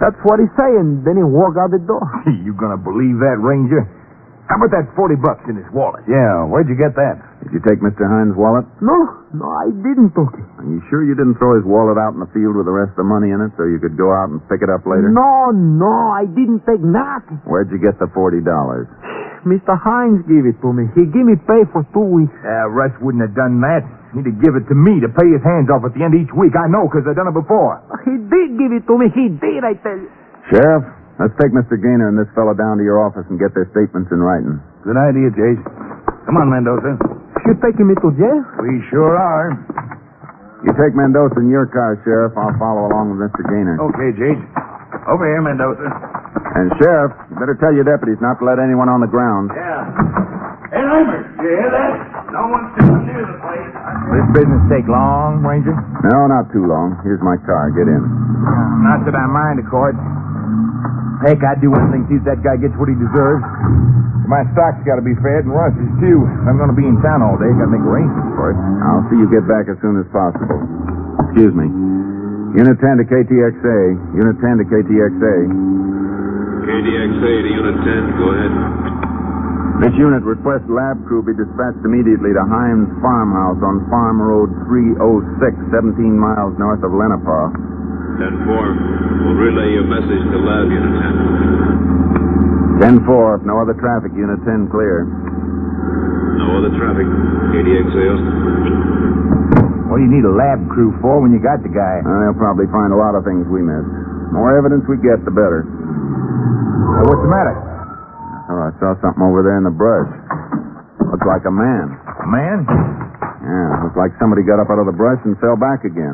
That's 0.00 0.18
what 0.26 0.40
he 0.40 0.48
say, 0.58 0.70
and 0.82 1.06
then 1.06 1.14
he 1.20 1.22
walk 1.22 1.54
out 1.60 1.70
the 1.70 1.78
door. 1.78 2.02
you 2.42 2.56
gonna 2.58 2.80
believe 2.80 3.20
that, 3.22 3.38
Ranger? 3.38 3.86
How 4.46 4.62
about 4.62 4.70
that 4.78 4.86
40 4.94 5.18
bucks 5.18 5.42
in 5.50 5.58
his 5.58 5.66
wallet? 5.74 6.06
Yeah, 6.06 6.46
where'd 6.46 6.70
you 6.70 6.78
get 6.78 6.94
that? 6.94 7.18
Did 7.42 7.50
you 7.58 7.62
take 7.66 7.82
Mr. 7.82 8.06
Hines' 8.06 8.38
wallet? 8.38 8.62
No, 8.78 8.94
no, 9.34 9.42
I 9.42 9.74
didn't 9.74 10.14
took 10.14 10.30
it. 10.38 10.46
Are 10.62 10.68
you 10.70 10.78
sure 10.86 11.02
you 11.02 11.18
didn't 11.18 11.34
throw 11.42 11.58
his 11.58 11.66
wallet 11.66 11.98
out 11.98 12.14
in 12.14 12.22
the 12.22 12.30
field 12.30 12.54
with 12.54 12.66
the 12.70 12.74
rest 12.74 12.94
of 12.94 13.02
the 13.02 13.08
money 13.10 13.34
in 13.34 13.42
it 13.42 13.50
so 13.58 13.66
you 13.66 13.82
could 13.82 13.98
go 13.98 14.14
out 14.14 14.30
and 14.30 14.38
pick 14.46 14.62
it 14.62 14.70
up 14.70 14.86
later? 14.86 15.10
No, 15.10 15.50
no, 15.50 15.90
I 16.14 16.30
didn't 16.30 16.62
take 16.62 16.78
nothing. 16.78 17.42
Where'd 17.42 17.74
you 17.74 17.82
get 17.82 17.98
the 17.98 18.06
$40? 18.14 18.46
Mr. 19.46 19.74
Hines 19.78 20.22
gave 20.30 20.46
it 20.46 20.58
to 20.62 20.70
me. 20.74 20.90
He 20.94 21.06
give 21.10 21.26
me 21.26 21.34
pay 21.46 21.62
for 21.74 21.82
two 21.94 22.06
weeks. 22.06 22.34
Uh, 22.42 22.70
Russ 22.70 22.94
wouldn't 23.02 23.22
have 23.26 23.34
done 23.34 23.58
that. 23.62 23.82
He'd 24.14 24.26
have 24.26 24.38
give 24.42 24.54
it 24.58 24.66
to 24.70 24.74
me 24.78 24.98
to 25.02 25.10
pay 25.10 25.26
his 25.26 25.42
hands 25.42 25.70
off 25.74 25.82
at 25.86 25.94
the 25.94 26.02
end 26.02 26.14
of 26.14 26.22
each 26.22 26.34
week. 26.34 26.54
I 26.58 26.66
know, 26.70 26.86
because 26.86 27.02
I've 27.06 27.18
done 27.18 27.30
it 27.30 27.36
before. 27.36 27.78
He 28.06 28.14
did 28.30 28.58
give 28.58 28.70
it 28.74 28.86
to 28.90 28.94
me. 28.98 29.06
He 29.14 29.26
did, 29.30 29.62
I 29.66 29.74
tell 29.82 29.98
you. 29.98 30.10
Sheriff, 30.50 30.82
let's 31.20 31.34
take 31.40 31.52
Mr. 31.52 31.76
Gaynor 31.80 32.08
and 32.12 32.18
this 32.18 32.28
fellow 32.36 32.52
down 32.54 32.78
to 32.78 32.84
your 32.84 33.00
office 33.02 33.24
and 33.28 33.38
get 33.40 33.52
their 33.56 33.68
statements 33.72 34.10
in 34.12 34.20
writing. 34.20 34.60
Good 34.84 34.96
idea, 34.98 35.30
Jace. 35.32 35.62
Come 36.26 36.36
on, 36.42 36.50
Mendoza. 36.50 36.98
You 37.46 37.54
taking 37.62 37.86
me 37.86 37.94
to 38.02 38.08
jail? 38.18 38.40
We 38.62 38.82
sure 38.90 39.14
are. 39.14 39.54
You 40.66 40.72
take 40.74 40.96
Mendoza 40.98 41.38
in 41.38 41.48
your 41.52 41.70
car, 41.70 41.94
Sheriff. 42.02 42.34
I'll 42.34 42.56
follow 42.58 42.90
along 42.90 43.14
with 43.14 43.30
Mr. 43.30 43.42
Gaynor. 43.46 43.78
Okay, 43.92 44.10
Jace. 44.18 44.42
Over 45.06 45.24
here, 45.30 45.42
Mendoza. 45.44 45.86
And, 46.58 46.72
Sheriff, 46.82 47.12
you 47.30 47.34
better 47.38 47.54
tell 47.62 47.70
your 47.70 47.86
deputies 47.86 48.18
not 48.18 48.40
to 48.40 48.44
let 48.48 48.58
anyone 48.58 48.88
on 48.90 48.98
the 49.04 49.06
ground. 49.06 49.54
Yeah. 49.54 49.86
Hey, 50.74 50.82
Lambert, 50.82 51.22
you 51.38 51.46
hear 51.46 51.70
that? 51.70 51.92
No 52.34 52.42
one's 52.50 52.74
coming 52.74 53.06
near 53.06 53.22
the 53.22 53.38
place. 53.38 53.70
This 54.10 54.26
business 54.42 54.62
take 54.66 54.88
long, 54.90 55.46
Ranger? 55.46 55.76
No, 56.02 56.26
not 56.26 56.50
too 56.50 56.66
long. 56.66 56.98
Here's 57.06 57.22
my 57.22 57.38
car. 57.46 57.70
Get 57.70 57.86
in. 57.86 58.02
Not 58.82 59.06
that 59.06 59.14
I 59.14 59.24
mind, 59.30 59.62
of 59.62 59.70
course. 59.70 59.94
Heck, 61.24 61.40
I'd 61.40 61.64
do 61.64 61.72
anything 61.72 62.04
to 62.04 62.08
see 62.12 62.18
if 62.20 62.24
that 62.28 62.44
guy 62.44 62.60
gets 62.60 62.76
what 62.76 62.92
he 62.92 62.96
deserves. 62.98 63.40
My 64.28 64.42
stock's 64.52 64.82
got 64.84 64.98
to 65.00 65.06
be 65.06 65.14
fed, 65.22 65.46
and 65.46 65.54
Russ's 65.54 65.92
too. 66.02 66.26
I'm 66.44 66.58
going 66.58 66.68
to 66.68 66.76
be 66.76 66.84
in 66.84 66.98
town 67.00 67.22
all 67.22 67.38
day. 67.38 67.48
Got 67.56 67.70
to 67.70 67.74
make 67.78 67.86
arrangements 67.86 68.34
for 68.36 68.52
it. 68.52 68.58
I'll 68.84 69.06
see 69.08 69.16
you 69.16 69.30
get 69.30 69.46
back 69.46 69.70
as 69.70 69.78
soon 69.80 69.96
as 70.02 70.06
possible. 70.12 70.60
Excuse 71.30 71.54
me. 71.54 71.70
Unit 72.58 72.76
10 72.76 73.00
to 73.00 73.06
KTXA. 73.06 73.80
Unit 74.18 74.36
10 74.42 74.60
to 74.60 74.66
KTXA. 74.66 75.36
KTXA 76.66 77.32
to 77.46 77.50
Unit 77.54 77.76
10. 77.80 78.18
Go 78.18 78.26
ahead. 78.34 78.52
This 79.76 79.92
unit 80.00 80.24
requests 80.24 80.64
lab 80.72 80.96
crew 81.04 81.20
be 81.20 81.36
dispatched 81.36 81.84
immediately 81.84 82.32
to 82.32 82.42
Hines 82.48 82.88
Farmhouse 83.04 83.60
on 83.60 83.84
Farm 83.92 84.24
Road 84.24 84.48
306, 84.66 85.52
17 85.68 86.16
miles 86.16 86.56
north 86.56 86.80
of 86.80 86.96
Lenapaw. 86.96 87.75
10 88.18 88.44
4. 88.48 89.26
We'll 89.26 89.38
relay 89.38 89.72
your 89.76 89.86
message 89.86 90.22
to 90.32 90.38
Lab 90.40 90.68
Unit 90.72 90.92
10 92.80 93.06
10-4, 93.08 93.40
If 93.40 93.42
no 93.48 93.56
other 93.56 93.72
traffic, 93.80 94.12
Unit 94.12 94.36
10 94.44 94.68
clear. 94.68 95.08
No 96.36 96.60
other 96.60 96.68
traffic. 96.76 97.08
KTXA 97.56 98.04
Austin. 98.12 99.88
What 99.88 99.96
do 99.96 100.02
you 100.04 100.12
need 100.12 100.28
a 100.28 100.34
lab 100.36 100.60
crew 100.68 100.92
for 101.00 101.24
when 101.24 101.32
you 101.32 101.40
got 101.40 101.64
the 101.64 101.72
guy? 101.72 102.04
Uh, 102.04 102.08
they'll 102.20 102.36
probably 102.36 102.68
find 102.68 102.92
a 102.92 102.98
lot 103.00 103.16
of 103.16 103.24
things 103.24 103.48
we 103.48 103.64
missed. 103.64 103.88
More 104.36 104.52
evidence 104.52 104.84
we 104.92 105.00
get, 105.00 105.24
the 105.24 105.32
better. 105.32 105.64
Uh, 105.64 107.02
what's 107.08 107.22
the 107.24 107.32
matter? 107.32 107.56
Oh, 108.52 108.60
I 108.68 108.70
saw 108.76 108.92
something 109.00 109.24
over 109.24 109.40
there 109.40 109.56
in 109.56 109.64
the 109.64 109.72
brush. 109.72 110.12
Looks 111.08 111.24
like 111.24 111.48
a 111.48 111.54
man. 111.54 111.96
A 111.96 112.26
man? 112.28 112.58
Yeah, 113.40 113.88
looks 113.88 113.96
like 113.96 114.12
somebody 114.20 114.44
got 114.44 114.60
up 114.60 114.68
out 114.68 114.84
of 114.84 114.86
the 114.90 114.92
brush 114.92 115.22
and 115.24 115.32
fell 115.40 115.56
back 115.56 115.88
again. 115.88 116.12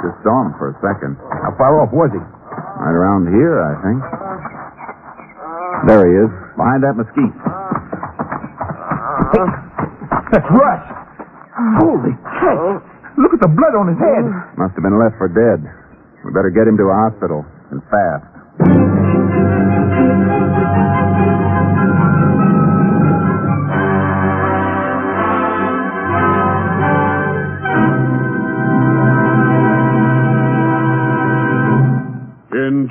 Just 0.00 0.16
saw 0.24 0.48
him 0.48 0.56
for 0.56 0.72
a 0.72 0.76
second. 0.80 1.20
How 1.44 1.52
far 1.60 1.84
off 1.84 1.92
was 1.92 2.08
he? 2.12 2.20
Right 2.20 2.96
around 2.96 3.28
here, 3.28 3.60
I 3.60 3.74
think. 3.84 4.00
There 5.88 6.02
he 6.08 6.14
is, 6.24 6.30
behind 6.56 6.80
that 6.84 6.96
mesquite. 6.96 7.36
That's 10.30 10.46
Russ. 10.46 10.84
Holy 11.82 12.14
heck. 12.22 12.80
Look 13.18 13.34
at 13.34 13.42
the 13.42 13.50
blood 13.50 13.74
on 13.76 13.90
his 13.92 13.98
head. 13.98 14.24
Must 14.56 14.72
have 14.78 14.84
been 14.86 14.96
left 14.96 15.18
for 15.18 15.28
dead. 15.28 15.60
We 16.24 16.32
better 16.32 16.54
get 16.54 16.64
him 16.70 16.78
to 16.78 16.86
a 16.88 16.96
hospital, 17.10 17.44
and 17.74 17.82
fast. 17.90 18.29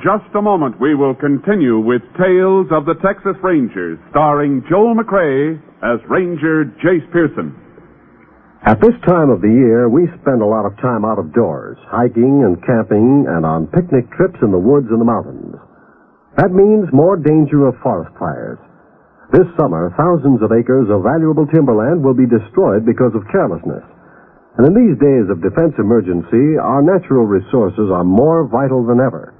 Just 0.00 0.32
a 0.32 0.40
moment, 0.40 0.80
we 0.80 0.96
will 0.96 1.12
continue 1.12 1.76
with 1.76 2.00
Tales 2.16 2.72
of 2.72 2.88
the 2.88 2.96
Texas 3.04 3.36
Rangers, 3.44 4.00
starring 4.08 4.64
Joel 4.64 4.96
McCrea 4.96 5.60
as 5.84 6.00
Ranger 6.08 6.72
Jace 6.80 7.04
Pearson. 7.12 7.52
At 8.64 8.80
this 8.80 8.96
time 9.04 9.28
of 9.28 9.44
the 9.44 9.52
year, 9.52 9.92
we 9.92 10.08
spend 10.24 10.40
a 10.40 10.48
lot 10.48 10.64
of 10.64 10.72
time 10.80 11.04
out 11.04 11.20
of 11.20 11.36
doors, 11.36 11.76
hiking 11.92 12.48
and 12.48 12.56
camping 12.64 13.28
and 13.28 13.44
on 13.44 13.68
picnic 13.76 14.08
trips 14.16 14.40
in 14.40 14.48
the 14.48 14.62
woods 14.62 14.88
and 14.88 15.04
the 15.04 15.04
mountains. 15.04 15.60
That 16.40 16.56
means 16.56 16.88
more 16.96 17.20
danger 17.20 17.68
of 17.68 17.76
forest 17.84 18.16
fires. 18.16 18.56
This 19.36 19.52
summer, 19.60 19.92
thousands 20.00 20.40
of 20.40 20.48
acres 20.48 20.88
of 20.88 21.04
valuable 21.04 21.44
timberland 21.52 22.00
will 22.00 22.16
be 22.16 22.24
destroyed 22.24 22.88
because 22.88 23.12
of 23.12 23.28
carelessness. 23.28 23.84
And 24.56 24.64
in 24.64 24.72
these 24.72 24.96
days 24.96 25.28
of 25.28 25.44
defense 25.44 25.76
emergency, 25.76 26.56
our 26.56 26.80
natural 26.80 27.28
resources 27.28 27.92
are 27.92 28.04
more 28.04 28.48
vital 28.48 28.80
than 28.88 29.04
ever. 29.04 29.36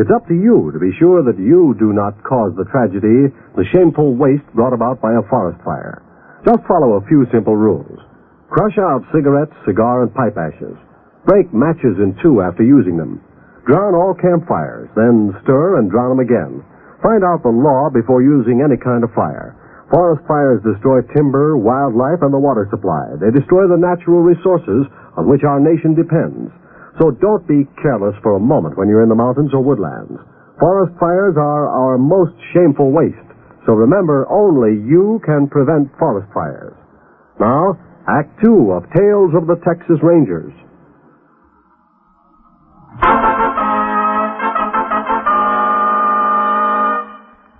It's 0.00 0.08
up 0.08 0.24
to 0.32 0.34
you 0.34 0.72
to 0.72 0.80
be 0.80 0.96
sure 0.96 1.20
that 1.20 1.36
you 1.36 1.76
do 1.76 1.92
not 1.92 2.16
cause 2.24 2.56
the 2.56 2.64
tragedy, 2.72 3.28
the 3.52 3.68
shameful 3.68 4.16
waste 4.16 4.48
brought 4.56 4.72
about 4.72 4.96
by 5.04 5.12
a 5.12 5.28
forest 5.28 5.60
fire. 5.60 6.00
Just 6.40 6.64
follow 6.64 6.96
a 6.96 7.04
few 7.04 7.28
simple 7.28 7.52
rules. 7.52 8.00
Crush 8.48 8.80
out 8.80 9.04
cigarettes, 9.12 9.52
cigar, 9.68 10.00
and 10.00 10.08
pipe 10.16 10.40
ashes. 10.40 10.72
Break 11.28 11.52
matches 11.52 12.00
in 12.00 12.16
two 12.24 12.40
after 12.40 12.64
using 12.64 12.96
them. 12.96 13.20
Drown 13.68 13.92
all 13.92 14.16
campfires, 14.16 14.88
then 14.96 15.36
stir 15.44 15.76
and 15.76 15.92
drown 15.92 16.16
them 16.16 16.24
again. 16.24 16.64
Find 17.04 17.20
out 17.20 17.44
the 17.44 17.52
law 17.52 17.92
before 17.92 18.24
using 18.24 18.64
any 18.64 18.80
kind 18.80 19.04
of 19.04 19.12
fire. 19.12 19.52
Forest 19.92 20.24
fires 20.24 20.64
destroy 20.64 21.04
timber, 21.12 21.60
wildlife, 21.60 22.24
and 22.24 22.32
the 22.32 22.40
water 22.40 22.64
supply. 22.72 23.20
They 23.20 23.36
destroy 23.36 23.68
the 23.68 23.76
natural 23.76 24.24
resources 24.24 24.88
on 25.20 25.28
which 25.28 25.44
our 25.44 25.60
nation 25.60 25.92
depends. 25.92 26.48
So 27.00 27.10
don't 27.10 27.48
be 27.48 27.64
careless 27.80 28.14
for 28.22 28.36
a 28.36 28.40
moment 28.40 28.76
when 28.76 28.86
you're 28.86 29.02
in 29.02 29.08
the 29.08 29.16
mountains 29.16 29.54
or 29.54 29.64
woodlands. 29.64 30.20
Forest 30.60 30.92
fires 31.00 31.32
are 31.40 31.64
our 31.66 31.96
most 31.96 32.36
shameful 32.52 32.92
waste. 32.92 33.16
So 33.64 33.72
remember, 33.72 34.28
only 34.28 34.76
you 34.84 35.18
can 35.24 35.48
prevent 35.48 35.88
forest 35.98 36.28
fires. 36.34 36.76
Now, 37.40 37.80
Act 38.06 38.28
Two 38.44 38.76
of 38.76 38.84
Tales 38.92 39.32
of 39.32 39.48
the 39.48 39.56
Texas 39.64 39.96
Rangers. 40.04 40.52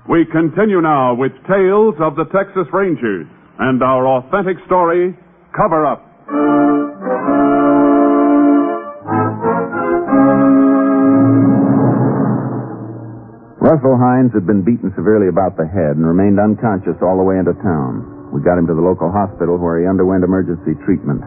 We 0.07 0.27
continue 0.29 0.83
now 0.83 1.15
with 1.15 1.33
Tales 1.49 1.95
of 2.03 2.17
the 2.17 2.25
Texas 2.29 2.69
Rangers 2.75 3.27
and 3.59 3.83
our 3.83 4.07
authentic 4.07 4.57
story, 4.67 5.17
Cover 5.57 5.87
Up. 5.87 6.05
Russell 13.71 14.03
Hines 14.03 14.35
had 14.35 14.51
been 14.51 14.67
beaten 14.67 14.91
severely 14.99 15.31
about 15.31 15.55
the 15.55 15.63
head 15.63 15.95
and 15.95 16.03
remained 16.03 16.43
unconscious 16.43 16.99
all 17.07 17.15
the 17.15 17.23
way 17.23 17.39
into 17.39 17.55
town. 17.63 18.03
We 18.35 18.43
got 18.43 18.59
him 18.59 18.67
to 18.67 18.75
the 18.75 18.83
local 18.83 19.15
hospital 19.15 19.63
where 19.63 19.79
he 19.79 19.87
underwent 19.87 20.27
emergency 20.27 20.75
treatment. 20.83 21.23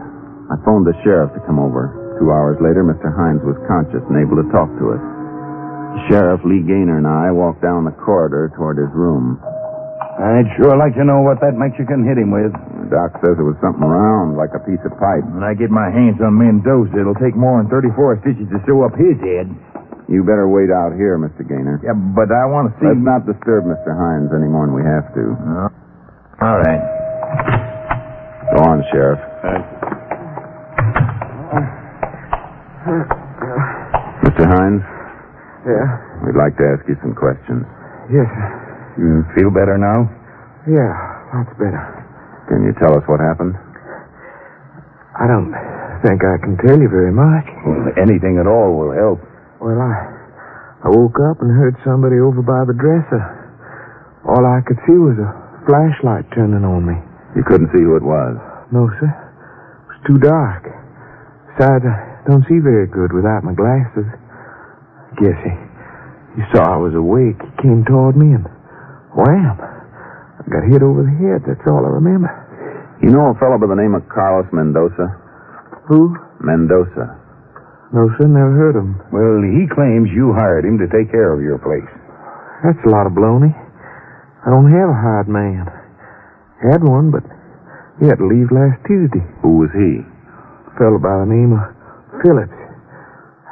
I 0.52 0.60
phoned 0.60 0.84
the 0.84 0.92
sheriff 1.00 1.32
to 1.32 1.40
come 1.48 1.56
over. 1.56 1.88
Two 2.20 2.28
hours 2.28 2.60
later, 2.60 2.84
Mr. 2.84 3.08
Hines 3.08 3.40
was 3.48 3.56
conscious 3.64 4.04
and 4.12 4.20
able 4.20 4.36
to 4.36 4.44
talk 4.52 4.68
to 4.76 4.92
us. 4.92 5.00
Sheriff 6.12 6.44
Lee 6.44 6.60
Gaynor 6.60 7.00
and 7.00 7.08
I 7.08 7.32
walked 7.32 7.64
down 7.64 7.88
the 7.88 7.96
corridor 7.96 8.52
toward 8.52 8.76
his 8.76 8.92
room. 8.92 9.40
I'd 10.20 10.44
sure 10.60 10.76
like 10.76 11.00
to 11.00 11.04
know 11.08 11.24
what 11.24 11.40
that 11.40 11.56
Mexican 11.56 12.04
hit 12.04 12.20
him 12.20 12.28
with. 12.28 12.52
The 12.52 12.92
doc 12.92 13.24
says 13.24 13.40
it 13.40 13.46
was 13.48 13.56
something 13.64 13.88
round, 13.88 14.36
like 14.36 14.52
a 14.52 14.60
piece 14.68 14.84
of 14.84 14.92
pipe. 15.00 15.24
When 15.32 15.48
I 15.48 15.56
get 15.56 15.72
my 15.72 15.88
hands 15.88 16.20
on 16.20 16.36
Mendoza, 16.36 16.92
it'll 16.92 17.16
take 17.16 17.40
more 17.40 17.56
than 17.64 17.72
34 17.72 18.20
stitches 18.20 18.52
to 18.52 18.60
sew 18.68 18.84
up 18.84 18.92
his 19.00 19.16
head. 19.24 19.48
You 20.08 20.20
better 20.22 20.46
wait 20.48 20.68
out 20.70 20.92
here, 20.92 21.16
Mr. 21.16 21.40
Gaynor. 21.48 21.80
Yeah, 21.82 21.96
but 21.96 22.28
I 22.28 22.44
want 22.44 22.68
to 22.68 22.72
see. 22.76 22.86
Let's 22.92 23.00
not 23.00 23.24
disturb 23.24 23.64
Mr. 23.64 23.96
Hines 23.96 24.28
any 24.36 24.48
more 24.52 24.68
than 24.68 24.76
we 24.76 24.84
have 24.84 25.08
to. 25.16 25.24
All 26.44 26.58
right. 26.60 26.82
Go 28.52 28.58
on, 28.68 28.84
Sheriff. 28.92 29.20
Mr. 34.24 34.44
Hines, 34.44 34.82
Yeah. 35.66 35.86
we'd 36.24 36.36
like 36.36 36.56
to 36.56 36.64
ask 36.76 36.86
you 36.88 36.96
some 37.00 37.14
questions. 37.14 37.64
Yes, 38.10 38.26
sir. 38.28 38.94
You 38.98 39.24
feel 39.34 39.50
better 39.50 39.78
now? 39.78 40.08
Yeah, 40.66 40.92
lots 41.34 41.52
better. 41.58 41.82
Can 42.48 42.64
you 42.64 42.72
tell 42.74 42.96
us 42.96 43.02
what 43.08 43.20
happened? 43.20 43.56
I 45.16 45.26
don't 45.26 45.52
think 46.02 46.24
I 46.24 46.36
can 46.38 46.56
tell 46.58 46.78
you 46.78 46.88
very 46.88 47.12
much. 47.12 47.46
Well, 47.64 47.92
anything 47.96 48.38
at 48.38 48.46
all 48.46 48.76
will 48.76 48.92
help. 48.92 49.20
Well, 49.64 49.80
I 49.80 49.96
I 50.84 50.92
woke 50.92 51.16
up 51.24 51.40
and 51.40 51.48
heard 51.48 51.72
somebody 51.88 52.20
over 52.20 52.44
by 52.44 52.68
the 52.68 52.76
dresser. 52.76 53.24
All 54.28 54.44
I 54.44 54.60
could 54.60 54.76
see 54.84 54.92
was 54.92 55.16
a 55.16 55.32
flashlight 55.64 56.28
turning 56.36 56.68
on 56.68 56.84
me. 56.84 56.92
You 57.32 57.40
couldn't 57.48 57.72
see 57.72 57.80
who 57.80 57.96
it 57.96 58.04
was. 58.04 58.36
No, 58.68 58.92
sir. 59.00 59.08
It 59.08 59.86
was 59.88 60.00
too 60.04 60.20
dark. 60.20 60.68
Besides, 61.48 61.80
I 61.88 62.28
don't 62.28 62.44
see 62.44 62.60
very 62.60 62.84
good 62.92 63.16
without 63.16 63.40
my 63.40 63.56
glasses. 63.56 64.04
Guess 65.16 65.40
he, 65.40 65.54
he 66.36 66.42
saw 66.52 66.76
I 66.76 66.84
was 66.84 66.92
awake. 66.92 67.40
He 67.40 67.64
came 67.64 67.88
toward 67.88 68.20
me 68.20 68.36
and 68.36 68.44
wham! 69.16 69.56
I 69.56 70.44
got 70.44 70.68
hit 70.68 70.84
over 70.84 71.08
the 71.08 71.16
head. 71.24 71.40
That's 71.48 71.64
all 71.64 71.88
I 71.88 71.92
remember. 72.04 72.28
You 73.00 73.08
know 73.08 73.32
a 73.32 73.38
fellow 73.40 73.56
by 73.56 73.72
the 73.72 73.80
name 73.80 73.96
of 73.96 74.04
Carlos 74.12 74.44
Mendoza? 74.52 75.08
Who? 75.88 76.12
Mendoza. 76.44 77.23
No, 77.94 78.10
sir. 78.18 78.26
Never 78.26 78.50
heard 78.58 78.74
of 78.74 78.82
him. 78.82 78.98
Well, 79.14 79.38
he 79.46 79.70
claims 79.70 80.10
you 80.10 80.34
hired 80.34 80.66
him 80.66 80.82
to 80.82 80.90
take 80.90 81.14
care 81.14 81.30
of 81.30 81.38
your 81.38 81.62
place. 81.62 81.86
That's 82.66 82.82
a 82.82 82.90
lot 82.90 83.06
of 83.06 83.14
baloney. 83.14 83.54
I 83.54 84.50
don't 84.50 84.66
have 84.66 84.90
a 84.90 84.98
hired 84.98 85.30
man. 85.30 85.70
Had 86.58 86.82
one, 86.82 87.14
but 87.14 87.22
he 88.02 88.10
had 88.10 88.18
to 88.18 88.26
leave 88.26 88.50
last 88.50 88.82
Tuesday. 88.84 89.22
Who 89.46 89.62
was 89.62 89.70
he? 89.72 90.02
A 90.02 90.72
fellow 90.74 90.98
by 90.98 91.22
the 91.22 91.30
name 91.30 91.54
of 91.54 91.62
Phillips. 92.18 92.58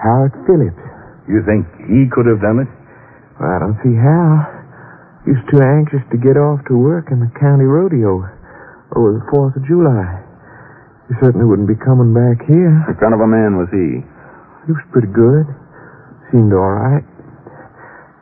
Howard 0.02 0.34
Phillips. 0.42 0.82
You 1.30 1.46
think 1.46 1.62
he 1.86 2.10
could 2.10 2.26
have 2.26 2.42
done 2.42 2.66
it? 2.66 2.70
Well, 3.38 3.46
I 3.46 3.62
don't 3.62 3.78
see 3.86 3.94
how. 3.94 4.42
He 5.22 5.38
was 5.38 5.44
too 5.54 5.62
anxious 5.62 6.02
to 6.10 6.18
get 6.18 6.34
off 6.34 6.66
to 6.66 6.74
work 6.74 7.14
in 7.14 7.22
the 7.22 7.30
county 7.38 7.62
rodeo 7.62 8.26
over 8.98 9.22
the 9.22 9.24
4th 9.30 9.54
of 9.54 9.62
July. 9.70 10.18
He 11.06 11.14
certainly 11.22 11.46
wouldn't 11.46 11.70
be 11.70 11.78
coming 11.78 12.10
back 12.10 12.42
here. 12.50 12.74
What 12.90 12.98
kind 12.98 13.14
of 13.14 13.22
a 13.22 13.30
man 13.30 13.54
was 13.54 13.70
he? 13.70 14.02
He 14.66 14.72
was 14.72 14.84
pretty 14.94 15.10
good. 15.10 15.46
Seemed 16.30 16.54
all 16.54 16.72
right. 16.78 17.04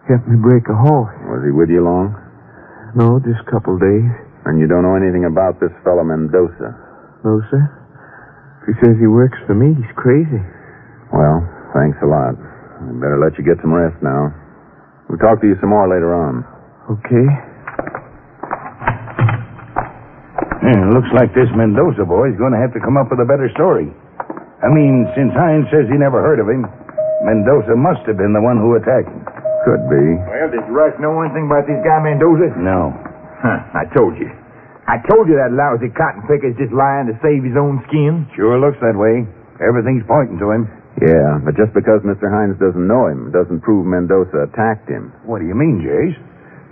Helped 0.09 0.27
me 0.27 0.41
break 0.41 0.65
a 0.67 0.75
horse. 0.77 1.15
Was 1.29 1.45
he 1.45 1.53
with 1.53 1.69
you 1.71 1.85
long? 1.85 2.17
No, 2.97 3.21
just 3.23 3.45
a 3.45 3.49
couple 3.53 3.77
of 3.77 3.81
days. 3.81 4.11
And 4.49 4.59
you 4.59 4.67
don't 4.67 4.83
know 4.83 4.97
anything 4.97 5.29
about 5.29 5.61
this 5.61 5.71
fellow 5.85 6.03
Mendoza? 6.03 6.75
No, 7.23 7.39
sir. 7.53 7.63
If 8.65 8.73
he 8.73 8.75
says 8.81 8.97
he 8.99 9.07
works 9.07 9.37
for 9.47 9.55
me, 9.55 9.77
he's 9.77 9.93
crazy. 9.95 10.41
Well, 11.13 11.45
thanks 11.77 12.01
a 12.03 12.09
lot. 12.09 12.35
I 12.35 12.89
better 12.97 13.21
let 13.21 13.37
you 13.37 13.45
get 13.45 13.61
some 13.61 13.77
rest 13.77 14.01
now. 14.01 14.33
We'll 15.07 15.21
talk 15.21 15.45
to 15.45 15.47
you 15.47 15.61
some 15.61 15.71
more 15.71 15.87
later 15.87 16.17
on. 16.17 16.43
Okay. 16.89 17.29
Yeah, 20.65 20.89
looks 20.93 21.11
like 21.13 21.33
this 21.37 21.49
Mendoza 21.53 22.05
boy's 22.09 22.37
going 22.41 22.53
to 22.57 22.61
have 22.61 22.73
to 22.73 22.81
come 22.81 22.97
up 22.97 23.13
with 23.13 23.21
a 23.21 23.29
better 23.29 23.49
story. 23.55 23.93
I 24.61 24.69
mean, 24.69 25.09
since 25.17 25.33
Hines 25.33 25.67
says 25.73 25.89
he 25.89 25.97
never 25.97 26.21
heard 26.21 26.41
of 26.41 26.49
him, 26.49 26.69
Mendoza 27.25 27.77
must 27.77 28.05
have 28.05 28.21
been 28.21 28.33
the 28.37 28.45
one 28.45 28.61
who 28.61 28.77
attacked 28.77 29.09
him. 29.09 29.25
Could 29.65 29.85
be. 29.93 30.07
Well, 30.25 30.49
does 30.53 30.69
Russ 30.73 30.97
know 31.01 31.21
anything 31.21 31.49
about 31.49 31.69
this 31.69 31.81
guy 31.85 32.01
Mendoza? 32.01 32.57
No. 32.57 32.93
Huh, 33.41 33.61
I 33.77 33.85
told 33.97 34.17
you. 34.17 34.29
I 34.89 35.01
told 35.09 35.29
you 35.29 35.37
that 35.37 35.53
lousy 35.53 35.93
cotton 35.93 36.25
picker's 36.29 36.57
just 36.57 36.73
lying 36.73 37.09
to 37.09 37.17
save 37.25 37.45
his 37.45 37.57
own 37.57 37.81
skin. 37.89 38.29
Sure 38.37 38.57
looks 38.57 38.81
that 38.81 38.97
way. 38.97 39.25
Everything's 39.61 40.05
pointing 40.09 40.41
to 40.41 40.49
him. 40.53 40.69
Yeah, 41.01 41.41
but 41.41 41.57
just 41.57 41.73
because 41.73 42.05
Mr. 42.05 42.29
Hines 42.29 42.59
doesn't 42.61 42.85
know 42.85 43.07
him 43.09 43.33
doesn't 43.33 43.61
prove 43.65 43.87
Mendoza 43.87 44.51
attacked 44.51 44.89
him. 44.89 45.13
What 45.25 45.41
do 45.41 45.47
you 45.47 45.55
mean, 45.55 45.81
Jace? 45.81 46.17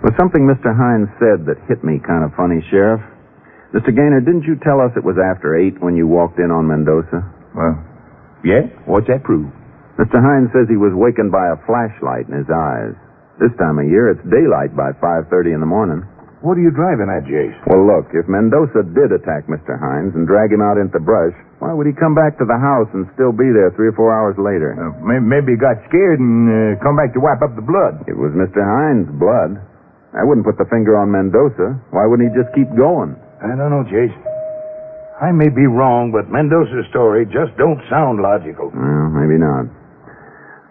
Was 0.05 0.13
something 0.19 0.45
Mr. 0.45 0.73
Hines 0.75 1.09
said 1.17 1.45
that 1.49 1.57
hit 1.65 1.81
me 1.81 1.97
kind 2.05 2.21
of 2.25 2.35
funny, 2.37 2.61
Sheriff. 2.69 3.01
Mr. 3.73 3.93
Gaynor, 3.93 4.21
didn't 4.21 4.45
you 4.49 4.57
tell 4.61 4.81
us 4.81 4.91
it 4.97 5.05
was 5.05 5.17
after 5.21 5.55
eight 5.57 5.77
when 5.81 5.95
you 5.95 6.05
walked 6.05 6.37
in 6.37 6.49
on 6.51 6.67
Mendoza? 6.67 7.21
Well, 7.55 7.75
yeah? 8.43 8.69
What's 8.85 9.07
that 9.07 9.23
prove? 9.23 9.49
Mr. 9.99 10.15
Hines 10.15 10.47
says 10.55 10.71
he 10.71 10.79
was 10.79 10.95
wakened 10.95 11.31
by 11.31 11.51
a 11.51 11.59
flashlight 11.67 12.31
in 12.31 12.35
his 12.39 12.47
eyes. 12.47 12.95
This 13.39 13.51
time 13.59 13.79
of 13.79 13.87
year, 13.87 14.11
it's 14.11 14.23
daylight 14.31 14.75
by 14.75 14.95
5.30 14.99 15.55
in 15.55 15.59
the 15.59 15.67
morning. 15.67 16.07
What 16.39 16.55
are 16.55 16.63
you 16.63 16.71
driving 16.71 17.11
at, 17.11 17.27
Jace? 17.27 17.51
Well, 17.67 17.83
look, 17.83 18.15
if 18.15 18.23
Mendoza 18.31 18.87
did 18.95 19.11
attack 19.11 19.51
Mr. 19.51 19.75
Hines 19.75 20.15
and 20.15 20.23
drag 20.23 20.55
him 20.55 20.63
out 20.63 20.79
into 20.79 20.95
the 20.95 21.03
brush, 21.03 21.35
why 21.59 21.75
would 21.75 21.83
he 21.83 21.91
come 21.91 22.15
back 22.15 22.39
to 22.39 22.47
the 22.47 22.55
house 22.55 22.87
and 22.95 23.11
still 23.11 23.35
be 23.35 23.51
there 23.51 23.75
three 23.75 23.91
or 23.91 23.95
four 23.99 24.15
hours 24.15 24.39
later? 24.39 24.71
Uh, 24.71 24.95
maybe, 25.03 25.19
maybe 25.19 25.49
he 25.55 25.59
got 25.59 25.75
scared 25.91 26.23
and 26.23 26.47
uh, 26.47 26.79
come 26.79 26.95
back 26.95 27.11
to 27.11 27.19
wipe 27.19 27.43
up 27.43 27.59
the 27.59 27.65
blood. 27.67 28.07
It 28.07 28.15
was 28.15 28.31
Mr. 28.31 28.63
Hines' 28.63 29.11
blood. 29.19 29.59
I 30.15 30.23
wouldn't 30.23 30.47
put 30.47 30.55
the 30.55 30.65
finger 30.71 30.95
on 30.95 31.11
Mendoza. 31.11 31.75
Why 31.91 32.07
wouldn't 32.07 32.31
he 32.31 32.33
just 32.39 32.55
keep 32.55 32.71
going? 32.71 33.19
I 33.43 33.51
don't 33.59 33.67
know, 33.67 33.83
Jace. 33.83 34.15
I 35.19 35.35
may 35.35 35.51
be 35.51 35.67
wrong, 35.67 36.15
but 36.15 36.31
Mendoza's 36.31 36.87
story 36.89 37.27
just 37.27 37.51
don't 37.59 37.79
sound 37.91 38.23
logical. 38.23 38.71
Well, 38.71 39.11
maybe 39.11 39.35
not. 39.35 39.67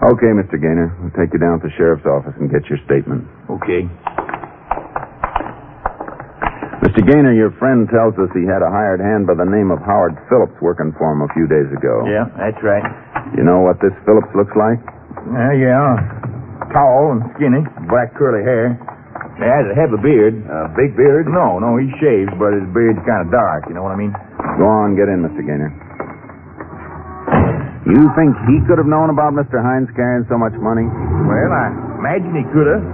Okay, 0.00 0.32
Mr. 0.32 0.56
Gaynor. 0.56 0.88
We'll 1.04 1.12
take 1.12 1.34
you 1.36 1.40
down 1.42 1.60
to 1.60 1.68
the 1.68 1.74
sheriff's 1.76 2.06
office 2.08 2.32
and 2.40 2.48
get 2.48 2.64
your 2.72 2.80
statement. 2.88 3.28
Okay. 3.50 3.84
Mr. 6.80 7.02
Gaynor, 7.04 7.34
your 7.34 7.50
friend 7.58 7.90
tells 7.92 8.14
us 8.16 8.30
he 8.32 8.46
had 8.48 8.62
a 8.64 8.70
hired 8.70 9.02
hand 9.02 9.26
by 9.26 9.34
the 9.34 9.44
name 9.44 9.68
of 9.74 9.82
Howard 9.84 10.16
Phillips 10.30 10.56
working 10.62 10.94
for 10.96 11.12
him 11.12 11.26
a 11.26 11.30
few 11.36 11.44
days 11.50 11.68
ago. 11.74 12.06
Yeah, 12.08 12.30
that's 12.38 12.62
right. 12.64 12.86
You 13.36 13.42
know 13.44 13.60
what 13.60 13.76
this 13.84 13.92
Phillips 14.08 14.30
looks 14.32 14.54
like? 14.56 14.80
Uh, 15.28 15.52
yeah. 15.58 15.98
Tall 16.72 17.18
and 17.18 17.22
skinny, 17.36 17.60
black 17.90 18.14
curly 18.16 18.40
hair. 18.46 18.78
He 19.38 19.46
has 19.46 19.64
a 19.70 19.74
heavy 19.78 19.98
beard. 20.02 20.34
A 20.50 20.68
big 20.74 20.98
beard? 20.98 21.30
No, 21.30 21.62
no, 21.62 21.78
he 21.78 21.86
shaves, 22.02 22.30
but 22.36 22.52
his 22.58 22.66
beard's 22.74 22.98
kind 23.06 23.22
of 23.22 23.30
dark. 23.30 23.70
You 23.70 23.74
know 23.78 23.86
what 23.86 23.94
I 23.94 23.98
mean? 23.98 24.10
Go 24.58 24.66
on, 24.66 24.98
get 24.98 25.06
in, 25.06 25.22
Mr. 25.22 25.40
Gaynor. 25.46 25.70
You 27.88 28.02
think 28.18 28.34
he 28.50 28.60
could 28.68 28.76
have 28.76 28.90
known 28.90 29.08
about 29.08 29.32
Mr. 29.32 29.62
Hines 29.62 29.88
carrying 29.96 30.26
so 30.28 30.36
much 30.36 30.52
money? 30.60 30.84
Well, 30.84 31.52
I 31.54 31.88
Imagine 31.98 32.30
he 32.30 32.46
could 32.54 32.68
have. 32.70 32.84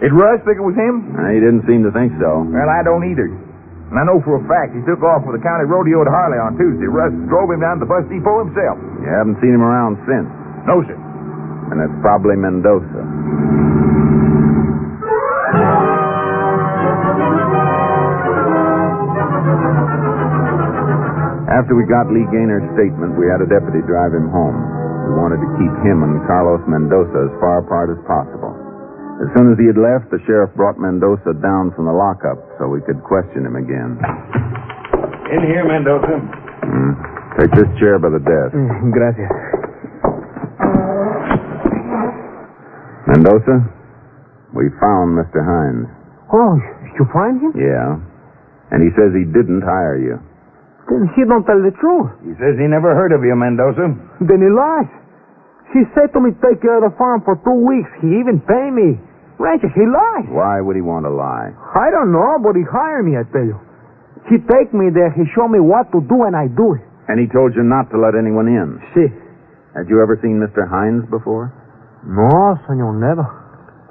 Did 0.00 0.16
Russ 0.16 0.40
think 0.48 0.56
it 0.56 0.64
was 0.64 0.72
him? 0.72 1.12
Uh, 1.12 1.28
he 1.36 1.40
didn't 1.44 1.68
seem 1.68 1.84
to 1.84 1.92
think 1.92 2.16
so. 2.16 2.48
Well, 2.48 2.70
I 2.72 2.80
don't 2.80 3.04
either. 3.04 3.28
And 3.28 3.96
I 4.00 4.08
know 4.08 4.24
for 4.24 4.40
a 4.40 4.44
fact 4.48 4.72
he 4.72 4.80
took 4.88 5.04
off 5.04 5.20
for 5.28 5.36
the 5.36 5.42
county 5.44 5.68
rodeo 5.68 6.00
at 6.00 6.08
Harley 6.08 6.40
on 6.40 6.56
Tuesday. 6.56 6.88
Russ 6.88 7.12
drove 7.28 7.52
him 7.52 7.60
down 7.60 7.76
to 7.76 7.84
the 7.84 7.90
bus 7.90 8.06
depot 8.08 8.40
himself. 8.48 8.80
You 9.04 9.10
haven't 9.12 9.36
seen 9.44 9.52
him 9.52 9.60
around 9.60 10.00
since. 10.08 10.24
No, 10.64 10.80
sir. 10.88 10.96
And 11.74 11.84
it's 11.84 11.92
probably 12.00 12.40
Mendoza. 12.40 12.88
After 21.60 21.76
we 21.76 21.84
got 21.84 22.08
Lee 22.08 22.24
Gaynor's 22.32 22.64
statement, 22.72 23.20
we 23.20 23.28
had 23.28 23.44
a 23.44 23.48
deputy 23.52 23.84
drive 23.84 24.16
him 24.16 24.32
home. 24.32 24.56
We 25.04 25.12
wanted 25.12 25.44
to 25.44 25.50
keep 25.60 25.74
him 25.84 26.00
and 26.00 26.24
Carlos 26.24 26.64
Mendoza 26.64 27.28
as 27.28 27.34
far 27.36 27.60
apart 27.60 27.92
as 27.92 28.00
possible. 28.08 28.56
As 29.20 29.28
soon 29.36 29.52
as 29.52 29.60
he 29.60 29.68
had 29.68 29.76
left, 29.76 30.08
the 30.08 30.24
sheriff 30.24 30.56
brought 30.56 30.80
Mendoza 30.80 31.36
down 31.44 31.68
from 31.76 31.84
the 31.84 31.92
lockup 31.92 32.40
so 32.56 32.64
we 32.64 32.80
could 32.88 33.04
question 33.04 33.44
him 33.44 33.60
again. 33.60 34.00
In 35.36 35.44
here, 35.44 35.68
Mendoza. 35.68 36.16
Hmm. 36.64 36.96
Take 37.36 37.52
this 37.52 37.68
chair 37.76 38.00
by 38.00 38.08
the 38.08 38.24
desk. 38.24 38.56
Mm, 38.56 38.88
gracias. 38.96 39.28
Mendoza, 43.04 43.68
we 44.56 44.72
found 44.80 45.12
Mr. 45.12 45.44
Hines. 45.44 45.92
Oh, 46.32 46.56
you 46.96 47.04
find 47.12 47.36
him? 47.36 47.52
Yeah. 47.52 48.00
And 48.72 48.80
he 48.80 48.88
says 48.96 49.12
he 49.12 49.28
didn't 49.28 49.60
hire 49.60 50.00
you. 50.00 50.16
Then 50.90 51.06
he 51.14 51.22
don't 51.22 51.46
tell 51.46 51.62
the 51.62 51.70
truth. 51.78 52.10
He 52.26 52.34
says 52.42 52.58
he 52.58 52.66
never 52.66 52.92
heard 52.98 53.14
of 53.14 53.22
you, 53.22 53.38
Mendoza. 53.38 53.94
Then 54.26 54.40
he 54.42 54.50
lies. 54.50 54.90
He 55.70 55.86
said 55.94 56.10
to 56.12 56.18
me 56.18 56.34
take 56.42 56.58
care 56.58 56.82
of 56.82 56.90
the 56.90 56.94
farm 56.98 57.22
for 57.22 57.38
two 57.46 57.62
weeks. 57.62 57.90
He 58.02 58.18
even 58.18 58.42
pay 58.42 58.74
me. 58.74 58.98
Rancher, 59.38 59.70
he 59.70 59.86
lies. 59.86 60.26
Why 60.28 60.58
would 60.58 60.74
he 60.74 60.82
want 60.82 61.06
to 61.06 61.14
lie? 61.14 61.54
I 61.54 61.88
don't 61.94 62.10
know, 62.10 62.42
but 62.42 62.58
he 62.58 62.66
hired 62.66 63.06
me, 63.06 63.14
I 63.16 63.24
tell 63.30 63.46
you. 63.46 63.56
He 64.28 64.42
take 64.50 64.74
me 64.74 64.90
there, 64.92 65.14
he 65.14 65.24
show 65.32 65.48
me 65.48 65.62
what 65.62 65.88
to 65.94 66.02
do, 66.04 66.26
and 66.28 66.34
I 66.36 66.50
do 66.50 66.76
it. 66.76 66.82
And 67.08 67.16
he 67.16 67.30
told 67.30 67.54
you 67.56 67.62
not 67.64 67.88
to 67.94 67.96
let 67.96 68.18
anyone 68.18 68.50
in. 68.50 68.82
See. 68.92 69.08
Had 69.72 69.86
you 69.86 70.02
ever 70.02 70.18
seen 70.18 70.42
Mr. 70.42 70.66
Hines 70.66 71.06
before? 71.08 71.54
No, 72.02 72.58
senor, 72.66 72.90
never. 72.98 73.22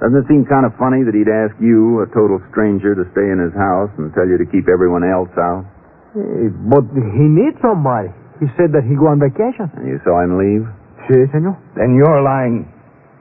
Doesn't 0.03 0.19
it 0.19 0.27
seem 0.27 0.43
kind 0.45 0.67
of 0.67 0.75
funny 0.75 1.07
that 1.07 1.15
he'd 1.15 1.31
ask 1.31 1.55
you, 1.63 2.03
a 2.03 2.07
total 2.11 2.43
stranger, 2.51 2.95
to 2.95 3.07
stay 3.15 3.27
in 3.31 3.39
his 3.39 3.55
house 3.55 3.91
and 3.97 4.11
tell 4.11 4.27
you 4.27 4.35
to 4.37 4.47
keep 4.47 4.67
everyone 4.67 5.07
else 5.07 5.31
out? 5.39 5.63
But 6.13 6.89
he 6.93 7.25
needs 7.29 7.57
somebody. 7.61 8.09
He 8.41 8.47
said 8.55 8.71
that 8.73 8.87
he 8.87 8.95
go 8.95 9.11
on 9.11 9.19
vacation. 9.19 9.69
And 9.77 9.85
you 9.85 9.99
saw 10.01 10.23
him 10.23 10.39
leave? 10.39 10.65
See, 11.05 11.21
senor? 11.35 11.59
Then 11.75 11.93
you're 11.93 12.23
lying. 12.23 12.65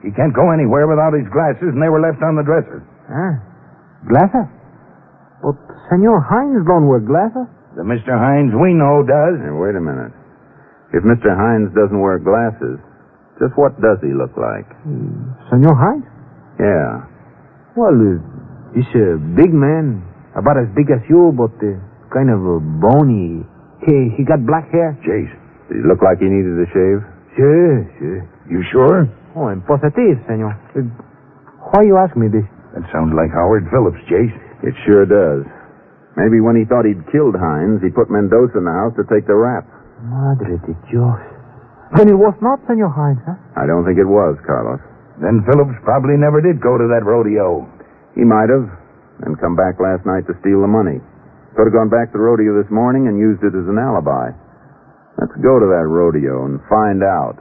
He 0.01 0.15
can't 0.15 0.31
go 0.33 0.49
anywhere 0.55 0.87
without 0.87 1.11
his 1.11 1.27
glasses, 1.27 1.75
and 1.75 1.81
they 1.83 1.91
were 1.91 1.99
left 1.99 2.23
on 2.23 2.39
the 2.39 2.45
dresser. 2.45 2.79
Ah, 3.11 3.35
glasses? 4.07 4.47
But 5.43 5.59
senor 5.91 6.23
Hines 6.23 6.63
don't 6.63 6.87
wear 6.87 7.03
glasses. 7.03 7.51
The 7.75 7.83
Mr. 7.83 8.15
Hines 8.15 8.55
we 8.55 8.73
know 8.73 9.03
does. 9.03 9.37
Hey, 9.43 9.51
wait 9.51 9.75
a 9.75 9.83
minute. 9.83 10.15
If 10.95 11.03
Mr. 11.03 11.35
Hines 11.35 11.69
doesn't 11.75 11.99
wear 11.99 12.17
glasses, 12.17 12.79
just 13.37 13.53
what 13.55 13.75
does 13.79 13.99
he 14.01 14.11
look 14.15 14.33
like? 14.39 14.67
Mm, 14.87 15.35
senor 15.51 15.75
Hines? 15.75 16.07
Yeah. 16.59 17.05
Well, 17.75 17.95
uh, 17.95 18.19
he's 18.73 18.89
a 18.95 19.19
big 19.35 19.53
man, 19.53 20.03
about 20.35 20.57
as 20.57 20.67
big 20.75 20.89
as 20.91 21.03
you, 21.07 21.31
but 21.35 21.53
uh, 21.59 21.75
kind 22.13 22.29
of 22.29 22.41
uh, 22.41 22.59
bony. 22.81 23.45
He 23.85 24.13
he 24.17 24.21
got 24.27 24.43
black 24.45 24.69
hair. 24.71 24.97
Jace. 25.05 25.31
Did 25.69 25.81
he 25.81 25.83
look 25.87 26.01
like 26.01 26.19
he 26.19 26.27
needed 26.27 26.57
a 26.57 26.67
shave? 26.73 26.99
Sure, 27.37 27.85
sure. 28.01 28.21
You 28.49 28.59
sure? 28.73 29.05
Oh, 29.37 29.47
en 29.53 29.61
positive, 29.63 30.17
senor. 30.25 30.57
Uh, 30.73 30.83
why 31.71 31.85
you 31.85 31.95
ask 32.01 32.17
me 32.17 32.27
this? 32.27 32.45
That 32.73 32.83
sounds 32.91 33.13
like 33.13 33.29
Howard 33.29 33.69
Phillips, 33.69 34.01
Jace. 34.09 34.33
It 34.65 34.73
sure 34.85 35.05
does. 35.05 35.45
Maybe 36.17 36.41
when 36.41 36.57
he 36.57 36.65
thought 36.65 36.83
he'd 36.83 36.99
killed 37.13 37.37
Hines, 37.37 37.79
he 37.79 37.93
put 37.93 38.09
Mendoza 38.11 38.57
in 38.59 38.65
the 38.65 38.75
house 38.75 38.91
to 38.97 39.05
take 39.07 39.23
the 39.29 39.37
rap. 39.37 39.63
Madre 40.03 40.57
de 40.65 40.73
Dios. 40.89 41.21
Then 41.95 42.09
it 42.09 42.17
was 42.17 42.35
not 42.41 42.59
Senor 42.67 42.89
Hines, 42.91 43.21
huh? 43.25 43.37
I 43.55 43.65
don't 43.65 43.85
think 43.85 43.97
it 43.97 44.09
was, 44.09 44.35
Carlos. 44.45 44.81
Then 45.21 45.45
Phillips 45.47 45.77
probably 45.83 46.17
never 46.17 46.41
did 46.41 46.59
go 46.61 46.77
to 46.77 46.85
that 46.91 47.05
rodeo. 47.05 47.65
He 48.15 48.23
might 48.25 48.49
have, 48.49 48.67
and 49.25 49.39
come 49.39 49.55
back 49.55 49.79
last 49.79 50.05
night 50.05 50.27
to 50.27 50.33
steal 50.41 50.61
the 50.61 50.69
money. 50.71 50.99
Could 51.57 51.65
have 51.65 51.73
gone 51.73 51.89
back 51.89 52.13
to 52.13 52.17
the 52.17 52.23
rodeo 52.23 52.53
this 52.61 52.69
morning 52.69 53.07
and 53.07 53.17
used 53.17 53.41
it 53.41 53.57
as 53.57 53.65
an 53.65 53.81
alibi. 53.81 54.29
Let's 55.17 55.35
go 55.41 55.59
to 55.59 55.67
that 55.73 55.87
rodeo 55.89 56.45
and 56.45 56.61
find 56.69 57.03
out. 57.03 57.35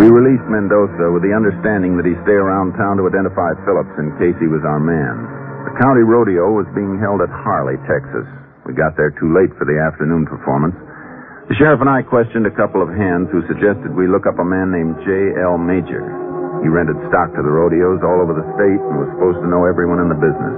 We 0.00 0.08
released 0.08 0.48
Mendoza 0.48 1.12
with 1.12 1.20
the 1.20 1.36
understanding 1.36 2.00
that 2.00 2.08
he 2.08 2.16
stay 2.24 2.32
around 2.32 2.72
town 2.72 2.96
to 2.96 3.04
identify 3.04 3.52
Phillips 3.68 3.92
in 4.00 4.16
case 4.16 4.32
he 4.40 4.48
was 4.48 4.64
our 4.64 4.80
man. 4.80 5.28
The 5.68 5.76
county 5.76 6.00
rodeo 6.00 6.56
was 6.56 6.64
being 6.72 6.96
held 6.96 7.20
at 7.20 7.28
Harley, 7.28 7.76
Texas. 7.84 8.24
We 8.64 8.72
got 8.72 8.96
there 8.96 9.12
too 9.20 9.36
late 9.36 9.52
for 9.60 9.68
the 9.68 9.76
afternoon 9.76 10.24
performance. 10.24 10.74
The 11.52 11.56
sheriff 11.60 11.84
and 11.84 11.92
I 11.92 12.00
questioned 12.00 12.48
a 12.48 12.56
couple 12.56 12.80
of 12.80 12.88
hands 12.88 13.28
who 13.28 13.44
suggested 13.44 13.92
we 13.92 14.08
look 14.08 14.24
up 14.24 14.40
a 14.40 14.46
man 14.46 14.72
named 14.72 14.96
J.L. 15.04 15.60
Major. 15.60 16.29
He 16.60 16.68
rented 16.68 16.96
stock 17.08 17.32
to 17.34 17.42
the 17.42 17.50
rodeos 17.52 18.04
all 18.04 18.20
over 18.20 18.36
the 18.36 18.46
state 18.56 18.80
and 18.80 18.94
was 19.00 19.08
supposed 19.16 19.40
to 19.40 19.48
know 19.48 19.64
everyone 19.64 20.00
in 20.04 20.12
the 20.12 20.20
business. 20.20 20.56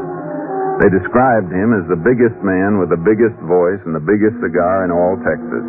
They 0.82 0.90
described 0.90 1.52
him 1.52 1.76
as 1.78 1.86
the 1.86 2.00
biggest 2.00 2.34
man 2.42 2.82
with 2.82 2.90
the 2.90 2.98
biggest 2.98 3.38
voice 3.46 3.78
and 3.86 3.94
the 3.94 4.02
biggest 4.02 4.34
cigar 4.42 4.82
in 4.82 4.90
all 4.90 5.14
Texas. 5.22 5.64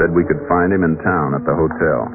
Said 0.00 0.10
we 0.10 0.24
could 0.26 0.40
find 0.50 0.72
him 0.72 0.82
in 0.82 0.98
town 1.04 1.36
at 1.38 1.44
the 1.46 1.54
hotel. 1.54 2.10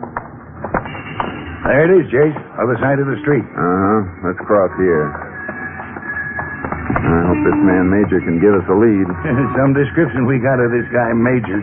There 1.67 1.83
it 1.87 1.91
is, 1.99 2.05
Jace. 2.11 2.35
Other 2.59 2.75
side 2.83 2.99
of 2.99 3.07
the 3.07 3.19
street. 3.23 3.43
Uh 3.43 3.59
huh. 3.59 3.99
Let's 4.27 4.41
cross 4.43 4.71
here. 4.81 5.07
I 7.07 7.19
hope 7.31 7.39
this 7.47 7.59
man 7.63 7.87
Major 7.87 8.19
can 8.23 8.39
give 8.43 8.51
us 8.55 8.65
a 8.67 8.75
lead. 8.75 9.07
Some 9.59 9.71
description 9.75 10.27
we 10.27 10.39
got 10.43 10.59
of 10.59 10.71
this 10.75 10.87
guy, 10.91 11.11
Major. 11.15 11.59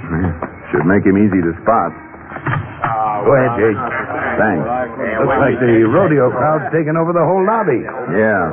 Should 0.72 0.86
make 0.88 1.04
him 1.04 1.16
easy 1.20 1.40
to 1.44 1.52
spot. 1.60 1.92
Go 3.24 3.32
ahead, 3.32 3.52
Jace. 3.56 3.80
Thanks. 4.38 4.66
Looks 5.22 5.38
like 5.40 5.56
the 5.62 5.86
rodeo 5.88 6.30
crowd's 6.34 6.68
taken 6.74 6.96
over 6.98 7.12
the 7.14 7.22
whole 7.24 7.42
lobby. 7.44 7.80
Yeah. 8.14 8.50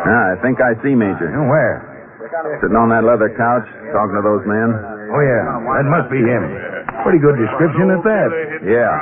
Ah, 0.00 0.32
I 0.32 0.36
think 0.40 0.60
I 0.60 0.72
see 0.84 0.94
Major. 0.96 1.28
Where? 1.28 1.84
Sitting 2.62 2.76
on 2.78 2.88
that 2.94 3.04
leather 3.04 3.28
couch, 3.36 3.66
talking 3.92 4.16
to 4.16 4.22
those 4.24 4.44
men. 4.48 4.70
Oh, 5.12 5.20
yeah. 5.20 5.44
That 5.60 5.86
must 5.90 6.08
be 6.08 6.22
him. 6.22 6.44
Pretty 7.04 7.18
good 7.20 7.36
description 7.36 7.90
at 7.90 8.00
that. 8.04 8.28
Yeah. 8.64 8.92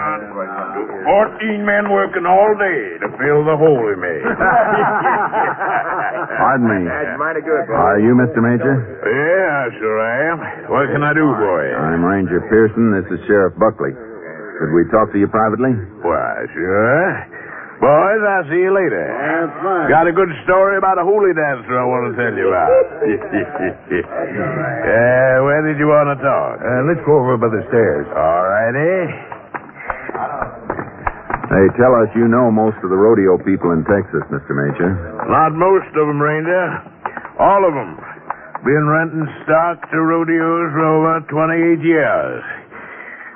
Fourteen 1.04 1.64
men 1.64 1.90
working 1.90 2.26
all 2.26 2.54
day 2.58 2.98
to 3.02 3.08
fill 3.18 3.44
the 3.46 3.56
hole 3.56 3.82
he 3.90 3.96
made. 3.98 4.22
Pardon 6.38 6.66
me. 6.68 6.84
That's 6.88 7.18
mighty 7.18 7.40
good, 7.42 7.66
boy. 7.66 7.74
Are 7.74 7.98
you 8.00 8.14
Mr. 8.14 8.38
Major? 8.42 8.74
Yeah, 9.02 9.70
sure 9.78 9.98
I 9.98 10.32
am. 10.34 10.38
What 10.70 10.86
can 10.92 11.02
I 11.02 11.12
do 11.14 11.26
for 11.38 11.66
you? 11.66 11.74
I'm 11.76 12.04
Ranger 12.04 12.40
Pearson. 12.50 12.90
This 12.92 13.06
is 13.18 13.24
Sheriff 13.26 13.54
Buckley. 13.58 13.92
Could 14.58 14.74
we 14.74 14.82
talk 14.90 15.14
to 15.14 15.18
you 15.18 15.28
privately? 15.30 15.70
Why, 16.02 16.34
sure. 16.50 17.06
Boys, 17.78 18.20
I'll 18.26 18.42
see 18.50 18.58
you 18.58 18.74
later. 18.74 19.06
That's 19.06 19.54
fine. 19.62 19.86
Got 19.86 20.10
a 20.10 20.14
good 20.14 20.34
story 20.42 20.82
about 20.82 20.98
a 20.98 21.06
holy 21.06 21.30
dancer 21.30 21.78
I 21.78 21.86
want 21.86 22.10
to 22.10 22.18
tell 22.18 22.34
you 22.34 22.50
about. 22.50 22.66
uh, 22.74 23.06
where 25.46 25.62
did 25.62 25.78
you 25.78 25.86
want 25.86 26.10
to 26.10 26.18
talk? 26.18 26.58
Uh, 26.58 26.90
let's 26.90 26.98
go 27.06 27.22
over 27.22 27.38
by 27.38 27.54
the 27.54 27.62
stairs. 27.70 28.10
All 28.18 28.42
righty. 28.50 29.14
They 31.54 31.70
tell 31.78 31.94
us 32.02 32.10
you 32.18 32.26
know 32.26 32.50
most 32.50 32.82
of 32.82 32.90
the 32.90 32.98
rodeo 32.98 33.38
people 33.46 33.70
in 33.70 33.86
Texas, 33.86 34.26
Mr. 34.26 34.58
Major. 34.58 34.90
Not 35.30 35.54
most 35.54 35.94
of 35.94 36.10
them, 36.10 36.18
Ranger. 36.18 36.82
All 37.38 37.62
of 37.62 37.78
them. 37.78 37.94
Been 38.66 38.90
renting 38.90 39.30
stock 39.46 39.78
to 39.94 40.02
rodeos 40.02 40.74
for 40.74 40.82
over 40.82 41.22
28 41.30 41.78
years. 41.78 42.42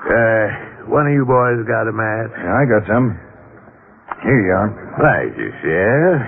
Uh, 0.03 0.72
one 0.89 1.07
of 1.07 1.13
you 1.13 1.25
boys 1.25 1.63
got 1.67 1.87
a 1.89 1.93
match? 1.93 2.33
Yeah, 2.37 2.55
I 2.57 2.65
got 2.67 2.87
some. 2.89 3.19
Here 4.23 4.39
you 4.39 4.53
are. 4.55 4.71
Thank 5.03 5.37
you, 5.39 5.51
Sheriff. 5.63 6.23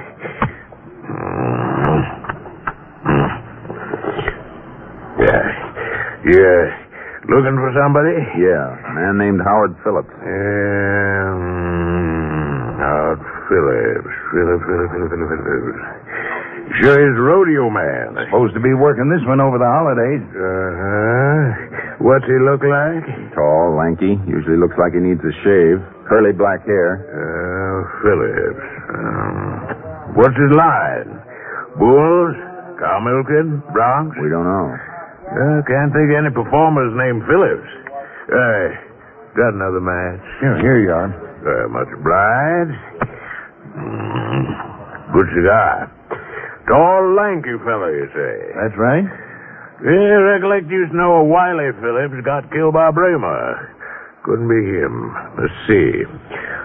Yeah. 5.21 5.45
Yeah. 6.27 6.63
Looking 7.25 7.57
for 7.57 7.73
somebody? 7.73 8.13
Yeah, 8.37 8.69
a 8.69 8.93
man 8.93 9.17
named 9.17 9.41
Howard 9.41 9.73
Phillips. 9.81 10.13
Um, 10.13 11.41
Howard 12.77 13.23
Phillips. 13.49 14.13
Phillips, 14.29 14.61
Phillips, 14.69 14.93
Phillips, 14.93 15.15
Phillips, 15.15 15.41
Phillips. 15.41 16.04
Sure 16.83 16.99
is 16.99 17.15
rodeo 17.21 17.71
man. 17.71 18.19
Supposed 18.31 18.55
to 18.59 18.63
be 18.65 18.75
working 18.75 19.07
this 19.07 19.23
one 19.31 19.39
over 19.39 19.59
the 19.63 19.71
holidays. 19.71 20.25
Uh-huh. 20.35 22.03
What's 22.03 22.27
he 22.27 22.35
look 22.43 22.61
like? 22.67 23.05
Tall, 23.39 23.79
lanky, 23.79 24.19
usually 24.27 24.59
looks 24.59 24.75
like 24.75 24.91
he 24.93 25.01
needs 25.01 25.23
a 25.23 25.35
shave. 25.47 25.79
Curly 26.11 26.35
black 26.35 26.67
hair. 26.67 26.99
Uh, 27.07 27.79
Phillips. 28.03 28.67
Um, 28.91 30.19
what's 30.19 30.35
his 30.35 30.51
line? 30.51 31.11
Bulls? 31.79 32.35
Cow 32.83 32.99
milking? 33.07 33.63
Broncs? 33.71 34.19
We 34.19 34.27
don't 34.29 34.45
know. 34.45 34.69
Uh, 35.31 35.59
can't 35.71 35.95
think 35.95 36.11
of 36.11 36.17
any 36.27 36.33
performers 36.35 36.91
named 36.99 37.23
Phillips. 37.31 37.71
Hey, 38.27 38.63
got 39.39 39.55
another 39.55 39.79
match? 39.81 40.23
Here, 40.43 40.59
here 40.59 40.79
you 40.83 40.91
are. 40.91 41.11
Uh, 41.39 41.69
much 41.71 41.89
obliged. 41.95 42.79
Mm, 43.79 45.15
good 45.15 45.29
cigar. 45.39 45.94
Tall, 46.67 47.13
lanky 47.13 47.53
fellow, 47.61 47.93
you 47.93 48.09
say? 48.17 48.35
That's 48.57 48.77
right. 48.81 49.05
Yeah, 49.85 50.17
recollect 50.33 50.71
you 50.73 50.87
used 50.89 50.93
to 50.93 50.97
know 50.97 51.21
a 51.21 51.25
Wiley 51.25 51.69
Phillips 51.83 52.17
got 52.25 52.49
killed 52.49 52.73
by 52.73 52.89
Brahma. 52.89 53.69
Couldn't 54.25 54.49
be 54.49 54.63
him. 54.65 55.13
Let's 55.37 55.53
see. 55.69 56.09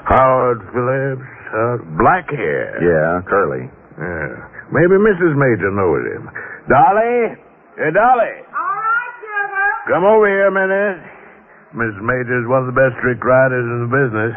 Howard 0.07 0.63
Phillips, 0.71 1.27
uh, 1.51 1.75
black 1.99 2.31
hair. 2.31 2.79
Yeah, 2.79 3.19
curly. 3.27 3.67
Yeah. 3.99 4.31
Maybe 4.71 4.95
Mrs. 4.95 5.35
Major 5.35 5.67
knows 5.75 6.03
him. 6.15 6.23
Dolly? 6.71 7.35
Hey, 7.75 7.91
Dolly. 7.91 8.35
All 8.55 8.79
right, 8.79 9.13
Sugar. 9.19 9.67
Come 9.91 10.03
over 10.07 10.27
here 10.31 10.47
a 10.47 10.55
minute. 10.55 11.03
Mrs. 11.75 11.99
Major's 11.99 12.47
one 12.47 12.63
of 12.63 12.71
the 12.71 12.77
best 12.79 12.95
trick 13.03 13.19
riders 13.19 13.67
in 13.67 13.83
the 13.83 13.91
business. 13.91 14.33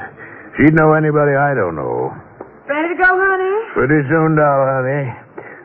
She'd 0.58 0.74
know 0.74 0.98
anybody 0.98 1.38
I 1.38 1.54
don't 1.54 1.78
know. 1.78 2.10
Ready 2.66 2.90
to 2.90 2.98
go, 2.98 3.06
honey? 3.14 3.56
Pretty 3.78 4.02
soon, 4.10 4.34
doll, 4.34 4.66
honey. 4.66 5.21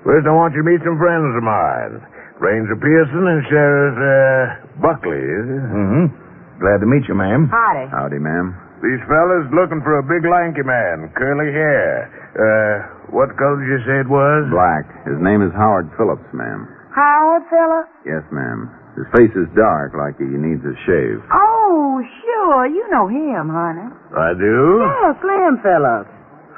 First, 0.08 0.24
I 0.24 0.32
want 0.32 0.56
you 0.56 0.64
to 0.64 0.68
meet 0.72 0.80
some 0.88 0.96
friends 0.96 1.28
of 1.36 1.44
mine. 1.44 2.00
Ranger 2.40 2.80
Pearson 2.80 3.28
and 3.28 3.42
Sheriff 3.52 3.96
uh, 4.00 4.80
Buckley. 4.80 5.20
is 5.20 5.46
it? 5.52 5.64
Mm-hmm. 5.68 6.06
Glad 6.64 6.80
to 6.80 6.88
meet 6.88 7.04
you, 7.12 7.16
ma'am. 7.18 7.52
Howdy. 7.52 7.92
Howdy, 7.92 8.20
ma'am. 8.24 8.56
These 8.80 9.04
fellas 9.10 9.50
looking 9.52 9.82
for 9.84 10.00
a 10.00 10.06
big 10.06 10.24
lanky 10.24 10.64
man, 10.64 11.12
curly 11.18 11.50
hair. 11.52 12.08
Uh, 12.38 13.12
what 13.12 13.34
color 13.36 13.58
did 13.60 13.68
you 13.68 13.82
say 13.84 13.98
it 14.06 14.10
was? 14.10 14.48
Black. 14.54 14.86
His 15.04 15.18
name 15.20 15.42
is 15.44 15.52
Howard 15.58 15.90
Phillips, 16.00 16.30
ma'am. 16.32 16.70
Howard, 16.96 17.44
fella? 17.52 17.90
Yes, 18.08 18.24
ma'am. 18.32 18.70
His 18.96 19.06
face 19.14 19.34
is 19.36 19.50
dark, 19.60 19.92
like 19.98 20.16
he 20.22 20.30
needs 20.30 20.62
a 20.66 20.74
shave. 20.88 21.20
Oh, 21.34 22.00
sure. 22.24 22.66
You 22.70 22.86
know 22.94 23.06
him, 23.12 23.50
honey. 23.52 23.92
I 24.16 24.32
do? 24.38 24.58
Yeah, 24.88 25.14
Slim 25.20 25.54
Phillips. 25.62 26.10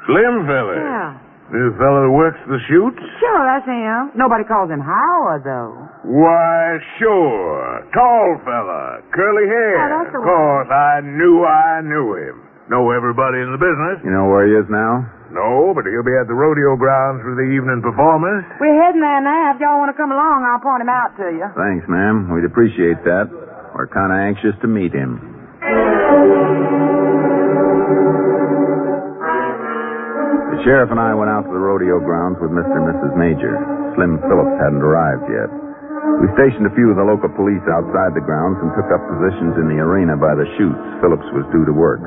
Slim 0.08 0.34
fella. 0.48 0.76
Yeah. 0.76 1.10
New 1.50 1.74
fella 1.78 2.06
that 2.06 2.14
works 2.14 2.38
the 2.46 2.62
chutes? 2.70 3.02
Sure, 3.18 3.42
that's 3.42 3.66
him. 3.66 4.14
Nobody 4.14 4.46
calls 4.46 4.70
him 4.70 4.78
Howard, 4.78 5.42
though. 5.42 5.74
Why, 6.06 6.78
sure. 7.02 7.82
Tall 7.90 8.38
fella, 8.46 9.02
curly 9.10 9.50
hair. 9.50 9.74
Yeah, 9.74 9.88
that's 9.98 10.14
the 10.14 10.22
of 10.22 10.30
course, 10.30 10.70
I 10.70 11.02
knew 11.02 11.42
I 11.42 11.82
knew 11.82 12.14
him. 12.14 12.46
Know 12.70 12.94
everybody 12.94 13.42
in 13.42 13.50
the 13.50 13.58
business. 13.58 13.98
You 14.06 14.14
know 14.14 14.30
where 14.30 14.46
he 14.46 14.54
is 14.54 14.70
now? 14.70 15.02
No, 15.34 15.74
but 15.74 15.86
he'll 15.90 16.06
be 16.06 16.14
at 16.14 16.30
the 16.30 16.38
rodeo 16.38 16.78
grounds 16.78 17.22
for 17.26 17.34
the 17.34 17.46
evening 17.50 17.82
performance. 17.82 18.46
We're 18.62 18.78
heading 18.78 19.02
there 19.02 19.22
now. 19.22 19.54
If 19.54 19.58
y'all 19.58 19.78
want 19.82 19.90
to 19.90 19.98
come 19.98 20.10
along, 20.14 20.46
I'll 20.46 20.62
point 20.62 20.82
him 20.82 20.90
out 20.90 21.14
to 21.18 21.34
you. 21.34 21.46
Thanks, 21.58 21.86
ma'am. 21.90 22.30
We'd 22.30 22.46
appreciate 22.46 23.02
that. 23.06 23.26
We're 23.74 23.90
kind 23.90 24.14
of 24.14 24.18
anxious 24.22 24.54
to 24.62 24.68
meet 24.70 24.94
him. 24.94 25.18
The 30.60 30.68
sheriff 30.68 30.92
and 30.92 31.00
I 31.00 31.16
went 31.16 31.32
out 31.32 31.48
to 31.48 31.52
the 31.56 31.56
rodeo 31.56 32.04
grounds 32.04 32.36
with 32.36 32.52
Mr. 32.52 32.68
and 32.68 32.84
Mrs. 32.92 33.16
Major. 33.16 33.56
Slim 33.96 34.20
Phillips 34.28 34.60
hadn't 34.60 34.84
arrived 34.84 35.24
yet. 35.32 35.48
We 36.20 36.28
stationed 36.36 36.68
a 36.68 36.74
few 36.76 36.92
of 36.92 37.00
the 37.00 37.08
local 37.08 37.32
police 37.32 37.64
outside 37.64 38.12
the 38.12 38.20
grounds 38.20 38.60
and 38.60 38.68
took 38.76 38.92
up 38.92 39.00
positions 39.08 39.56
in 39.56 39.72
the 39.72 39.80
arena 39.80 40.20
by 40.20 40.36
the 40.36 40.44
chutes. 40.60 40.76
Phillips 41.00 41.24
was 41.32 41.48
due 41.48 41.64
to 41.64 41.72
work. 41.72 42.04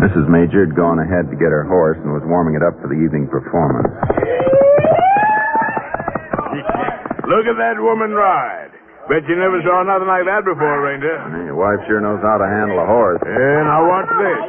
Mrs. 0.00 0.32
Major 0.32 0.64
had 0.64 0.72
gone 0.80 0.96
ahead 0.96 1.28
to 1.28 1.36
get 1.36 1.52
her 1.52 1.68
horse 1.68 2.00
and 2.00 2.08
was 2.08 2.24
warming 2.24 2.56
it 2.56 2.64
up 2.64 2.72
for 2.80 2.88
the 2.88 2.96
evening 2.96 3.28
performance. 3.28 3.92
Look 7.28 7.44
at 7.52 7.60
that 7.60 7.76
woman 7.84 8.16
ride. 8.16 8.72
Bet 9.12 9.28
you 9.28 9.36
never 9.36 9.60
saw 9.60 9.84
nothing 9.84 10.08
like 10.08 10.24
that 10.24 10.48
before, 10.48 10.88
Ranger. 10.88 11.20
Your 11.44 11.60
wife 11.60 11.84
sure 11.84 12.00
knows 12.00 12.24
how 12.24 12.40
to 12.40 12.48
handle 12.48 12.80
a 12.80 12.88
horse. 12.88 13.20
Yeah, 13.28 13.60
now 13.68 13.84
watch 13.84 14.08
this. 14.08 14.40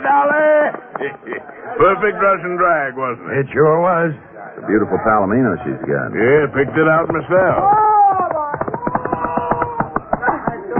And 0.04 0.08
Dolly. 0.08 1.36
Perfect 1.76 2.16
Russian 2.20 2.56
drag, 2.56 2.96
wasn't 2.96 3.28
it? 3.36 3.44
It 3.44 3.46
sure 3.52 3.80
was. 3.84 4.12
It's 4.16 4.64
a 4.64 4.66
beautiful 4.66 4.96
palomino 5.04 5.56
she's 5.64 5.80
got. 5.84 6.08
Yeah, 6.16 6.48
picked 6.56 6.76
it 6.76 6.88
out 6.88 7.08
myself. 7.08 7.60
Oh, 7.60 8.40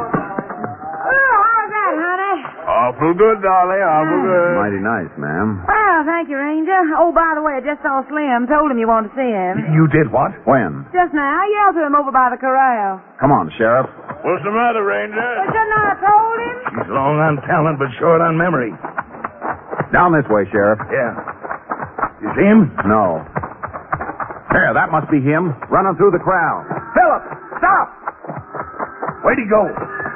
Oh, 0.01 1.33
how's 1.41 1.71
that, 1.73 1.95
honey? 2.01 2.37
Awful 2.69 3.13
good, 3.17 3.39
Dolly. 3.43 3.81
Awful 3.81 4.21
good. 4.25 4.53
Mighty 4.61 4.81
nice, 4.81 5.13
ma'am. 5.21 5.65
Well, 5.69 6.01
thank 6.07 6.29
you, 6.29 6.37
Ranger. 6.39 6.81
Oh, 7.01 7.13
by 7.13 7.33
the 7.37 7.43
way, 7.43 7.59
I 7.59 7.63
just 7.65 7.81
saw 7.83 8.01
Slim. 8.09 8.47
Told 8.49 8.71
him 8.71 8.79
you 8.79 8.89
wanted 8.89 9.13
to 9.13 9.15
see 9.17 9.31
him. 9.33 9.73
You 9.75 9.89
did 9.91 10.13
what? 10.13 10.33
When? 10.47 10.85
Just 10.93 11.13
now, 11.17 11.25
I 11.29 11.45
yelled 11.61 11.77
to 11.81 11.85
him 11.87 11.95
over 11.97 12.13
by 12.13 12.29
the 12.33 12.39
corral. 12.41 13.01
Come 13.21 13.33
on, 13.33 13.51
Sheriff. 13.59 13.89
What's 14.25 14.45
the 14.45 14.53
matter, 14.53 14.85
Ranger? 14.85 15.17
Well, 15.17 15.49
shouldn't 15.49 15.77
I 15.77 15.83
have 15.93 16.01
told 16.05 16.37
him? 16.41 16.57
He's 16.77 16.91
long 16.93 17.17
on 17.21 17.41
talent, 17.49 17.79
but 17.81 17.89
short 17.99 18.21
on 18.21 18.37
memory. 18.37 18.73
Down 19.93 20.15
this 20.15 20.27
way, 20.31 20.47
Sheriff. 20.55 20.79
Yeah. 20.87 21.13
You 22.23 22.29
see 22.39 22.47
him? 22.47 22.71
No. 22.87 23.27
There, 24.55 24.71
that 24.75 24.91
must 24.91 25.11
be 25.11 25.19
him. 25.23 25.51
Running 25.71 25.95
through 25.99 26.11
the 26.15 26.23
crowd. 26.23 26.67
Philip, 26.95 27.23
stop! 27.59 27.87
Where'd 29.23 29.39
he 29.39 29.47
go? 29.51 29.63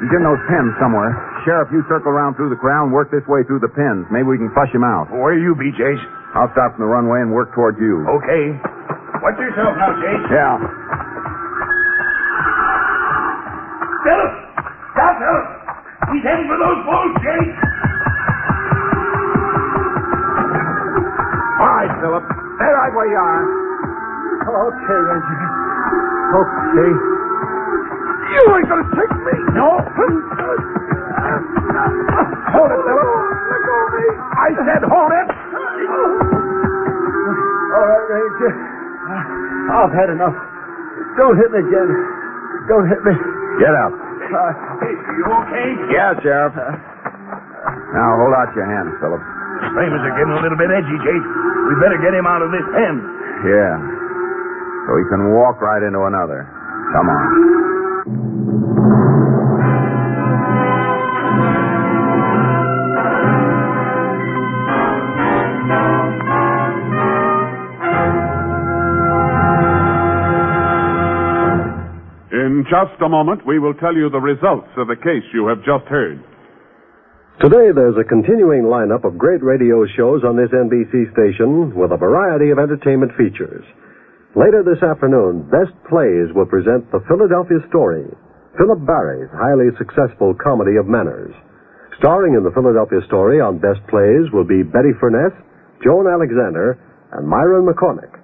He's 0.03 0.11
in 0.11 0.23
those 0.23 0.39
pens 0.51 0.75
somewhere. 0.79 1.11
Sheriff, 1.47 1.71
you 1.71 1.83
circle 1.87 2.11
around 2.11 2.35
through 2.35 2.51
the 2.51 2.59
crowd 2.59 2.87
and 2.87 2.93
work 2.93 3.11
this 3.11 3.23
way 3.31 3.43
through 3.47 3.63
the 3.63 3.71
pens. 3.71 4.03
Maybe 4.11 4.27
we 4.27 4.37
can 4.39 4.51
flush 4.51 4.71
him 4.75 4.83
out. 4.83 5.07
Where 5.11 5.35
are 5.35 5.39
you 5.39 5.55
be, 5.55 5.71
Jace? 5.71 6.03
I'll 6.35 6.51
stop 6.51 6.75
from 6.75 6.83
the 6.83 6.91
runway 6.91 7.23
and 7.23 7.31
work 7.31 7.55
toward 7.55 7.79
you. 7.79 8.03
Okay. 8.19 8.59
Watch 9.23 9.39
yourself 9.39 9.71
now, 9.79 9.91
Jace. 10.03 10.25
Yeah. 10.31 10.55
Philip! 14.03 14.31
Stop, 14.93 15.13
Philip! 15.19 15.47
He's 16.11 16.23
heading 16.27 16.47
for 16.51 16.59
those 16.59 16.79
bulls, 16.85 17.13
Jace! 17.23 17.55
All 21.55 21.71
right, 21.71 21.91
Philip. 22.03 22.23
Stay 22.25 22.71
right 22.71 22.93
where 22.95 23.07
you 23.07 23.15
are. 23.19 23.43
Okay, 24.45 24.99
Ranger. 24.99 25.39
Okay. 26.35 26.91
You 28.35 28.43
ain't 28.59 28.67
gonna 28.67 28.89
take 28.91 29.13
me! 29.23 29.35
No! 29.55 29.79
Hold 32.51 32.71
it, 32.71 32.81
Philip! 32.83 33.09
Let 33.47 33.61
go 33.63 33.75
of 33.75 33.89
me! 33.95 34.05
I 34.35 34.47
said 34.67 34.83
hold 34.83 35.11
it! 35.15 35.27
All 37.75 37.85
right, 37.87 38.05
Ranger. 38.11 38.51
I've 39.71 39.93
had 39.95 40.09
enough. 40.11 40.35
Don't 41.17 41.37
hit 41.39 41.49
me 41.51 41.59
again. 41.63 41.89
Don't 42.67 42.87
hit 42.89 43.01
me. 43.05 43.13
Get 43.59 43.71
up. 43.79 43.93
Uh, 43.95 44.51
you 44.83 45.23
okay? 45.23 45.67
Yeah, 45.93 46.11
Sheriff. 46.19 46.55
Now, 46.55 48.09
hold 48.19 48.33
out 48.35 48.51
your 48.55 48.65
hands, 48.67 48.91
Phillips. 48.99 49.23
Framers 49.75 50.03
are 50.03 50.15
getting 50.15 50.35
a 50.35 50.41
little 50.41 50.59
bit 50.59 50.71
edgy, 50.71 50.97
Jace. 51.03 51.27
We 51.67 51.73
better 51.81 51.99
get 51.99 52.13
him 52.13 52.27
out 52.27 52.41
of 52.41 52.51
this 52.51 52.65
pen. 52.75 52.95
Yeah. 53.43 53.75
So 54.87 54.91
he 54.97 55.05
can 55.09 55.33
walk 55.33 55.59
right 55.61 55.83
into 55.83 56.01
another. 56.05 56.45
Come 56.93 57.09
on. 57.09 57.25
In 72.31 72.63
just 72.69 73.01
a 73.01 73.09
moment, 73.09 73.45
we 73.45 73.59
will 73.59 73.73
tell 73.73 73.95
you 73.95 74.09
the 74.09 74.19
results 74.19 74.69
of 74.77 74.87
the 74.87 74.95
case 74.95 75.23
you 75.33 75.47
have 75.47 75.59
just 75.65 75.85
heard. 75.89 76.23
Today, 77.43 77.75
there's 77.75 77.99
a 77.99 78.07
continuing 78.07 78.63
lineup 78.63 79.03
of 79.03 79.19
great 79.19 79.43
radio 79.43 79.83
shows 79.99 80.23
on 80.23 80.39
this 80.39 80.55
NBC 80.55 81.11
station 81.11 81.75
with 81.75 81.91
a 81.91 81.99
variety 81.99 82.47
of 82.47 82.63
entertainment 82.63 83.11
features. 83.19 83.67
Later 84.39 84.63
this 84.63 84.79
afternoon, 84.79 85.43
Best 85.51 85.75
Plays 85.91 86.31
will 86.31 86.47
present 86.47 86.87
The 86.95 87.03
Philadelphia 87.11 87.59
Story, 87.67 88.07
Philip 88.55 88.87
Barry's 88.87 89.27
highly 89.35 89.67
successful 89.75 90.31
comedy 90.39 90.79
of 90.79 90.87
manners. 90.87 91.35
Starring 91.99 92.39
in 92.39 92.43
The 92.47 92.55
Philadelphia 92.55 93.03
Story 93.03 93.43
on 93.43 93.59
Best 93.59 93.83
Plays 93.91 94.31
will 94.31 94.47
be 94.47 94.63
Betty 94.63 94.95
Furness, 95.03 95.35
Joan 95.83 96.07
Alexander, 96.07 96.79
and 97.19 97.27
Myron 97.27 97.67
McCormick. 97.67 98.15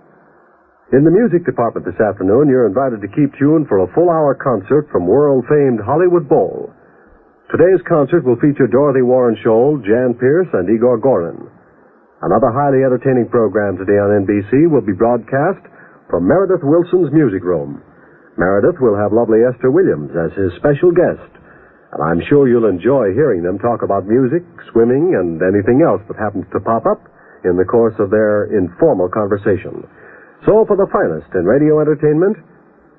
In 0.95 1.03
the 1.03 1.11
music 1.11 1.43
department 1.43 1.83
this 1.83 1.99
afternoon, 1.99 2.47
you're 2.47 2.67
invited 2.67 3.03
to 3.03 3.11
keep 3.11 3.35
tuned 3.35 3.67
for 3.67 3.83
a 3.83 3.91
full 3.91 4.07
hour 4.07 4.39
concert 4.39 4.87
from 4.87 5.03
world 5.03 5.43
famed 5.51 5.83
Hollywood 5.83 6.31
Bowl. 6.31 6.71
Today's 7.51 7.83
concert 7.83 8.23
will 8.23 8.39
feature 8.39 8.63
Dorothy 8.71 9.03
Warenskjold, 9.03 9.83
Jan 9.83 10.15
Peerce, 10.15 10.47
and 10.55 10.71
Igor 10.71 11.03
Gorin. 11.03 11.51
Another 12.23 12.47
highly 12.47 12.79
entertaining 12.79 13.27
program 13.27 13.75
today 13.75 13.99
on 13.99 14.23
NBC 14.23 14.71
will 14.71 14.79
be 14.79 14.95
broadcast 14.95 15.59
from 16.07 16.31
Meredith 16.31 16.63
Willson's 16.63 17.11
Music 17.11 17.43
Room. 17.43 17.83
Meredith 18.39 18.79
will 18.79 18.95
have 18.95 19.11
lovely 19.11 19.43
Esther 19.43 19.67
Williams 19.67 20.15
as 20.15 20.31
his 20.39 20.55
special 20.63 20.95
guest, 20.95 21.27
and 21.91 21.99
I'm 21.99 22.23
sure 22.31 22.47
you'll 22.47 22.71
enjoy 22.71 23.11
hearing 23.11 23.43
them 23.43 23.59
talk 23.59 23.83
about 23.83 24.07
music, 24.07 24.47
swimming, 24.71 25.19
and 25.19 25.43
anything 25.43 25.83
else 25.83 25.99
that 26.07 26.15
happens 26.15 26.47
to 26.55 26.63
pop 26.63 26.87
up 26.87 27.03
in 27.43 27.59
the 27.59 27.67
course 27.67 27.99
of 27.99 28.15
their 28.15 28.47
informal 28.55 29.11
conversation. 29.11 29.83
So, 30.47 30.63
for 30.63 30.79
the 30.79 30.87
finest 30.87 31.27
in 31.35 31.43
radio 31.43 31.83
entertainment, 31.83 32.39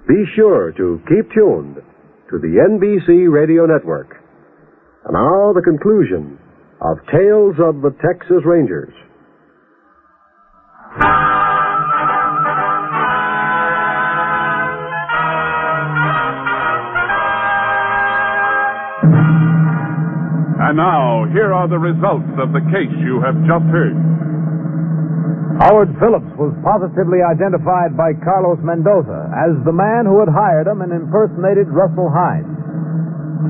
be 0.05 0.29
sure 0.37 0.77
to 0.77 1.01
keep 1.09 1.33
tuned 1.33 1.81
to 2.29 2.37
the 2.37 2.61
NBC 2.69 3.33
Radio 3.33 3.65
Network. 3.65 4.22
And 5.05 5.15
now, 5.15 5.53
the 5.53 5.63
conclusion 5.63 6.39
of 6.81 6.99
Tales 7.11 7.59
of 7.59 7.83
the 7.83 7.91
Texas 7.99 8.47
Rangers. 8.47 8.95
And 20.63 20.79
now, 20.79 21.27
here 21.35 21.51
are 21.53 21.67
the 21.67 21.83
results 21.83 22.31
of 22.39 22.55
the 22.55 22.63
case 22.71 22.95
you 23.03 23.19
have 23.27 23.35
just 23.43 23.67
heard. 23.75 23.99
Howard 25.67 25.91
Phillips 25.99 26.31
was 26.39 26.55
positively 26.63 27.27
identified 27.27 27.99
by 27.99 28.15
Carlos 28.23 28.63
Mendoza 28.63 29.31
as 29.35 29.59
the 29.67 29.75
man 29.75 30.07
who 30.07 30.23
had 30.23 30.31
hired 30.31 30.71
him 30.71 30.81
and 30.81 30.95
impersonated 30.95 31.67
Russell 31.69 32.09
Hines. 32.09 32.52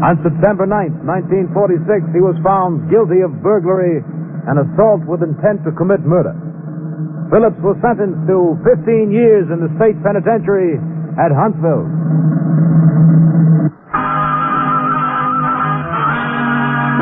On 0.00 0.16
September 0.24 0.64
9th, 0.64 1.04
1946, 1.04 2.16
he 2.16 2.24
was 2.24 2.34
found 2.40 2.88
guilty 2.88 3.20
of 3.20 3.44
burglary 3.44 4.00
and 4.48 4.56
assault 4.56 5.04
with 5.04 5.20
intent 5.20 5.60
to 5.68 5.70
commit 5.76 6.00
murder. 6.02 6.32
Phillips 7.28 7.60
was 7.60 7.76
sentenced 7.84 8.24
to 8.28 8.56
15 8.64 9.12
years 9.12 9.48
in 9.52 9.60
the 9.60 9.70
state 9.76 9.96
penitentiary 10.00 10.80
at 11.20 11.28
Huntsville. 11.32 11.88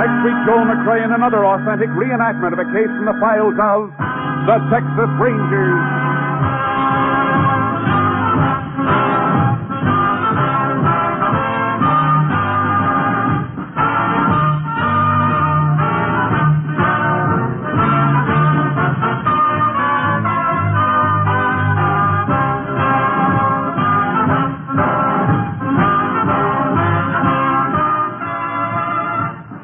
Next 0.00 0.16
week, 0.26 0.38
Joel 0.48 0.66
McCrea 0.66 1.05
in 1.07 1.12
another 1.14 1.46
authentic 1.46 1.88
reenactment 1.94 2.53
of 2.53 2.59
a 2.59 2.68
case 2.74 2.90
from 2.90 3.07
the 3.07 3.16
files 3.22 3.55
of 3.55 3.81
the 4.50 4.57
Texas 4.72 5.11
Rangers. 5.22 5.99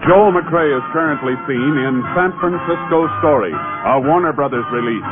Joel 0.07 0.31
McCrea 0.31 0.79
is 0.79 0.87
currently 0.95 1.35
seen 1.51 1.73
in 1.83 1.99
San 2.14 2.31
Francisco 2.38 3.11
Story, 3.19 3.51
a 3.51 3.99
Warner 3.99 4.31
Brothers 4.31 4.62
release. 4.71 5.03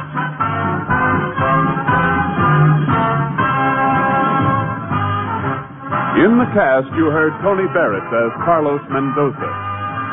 In 6.22 6.38
the 6.38 6.46
cast, 6.54 6.86
you 6.94 7.10
heard 7.10 7.34
Tony 7.42 7.66
Barrett 7.74 8.06
as 8.06 8.30
Carlos 8.46 8.78
Mendoza. 8.86 9.50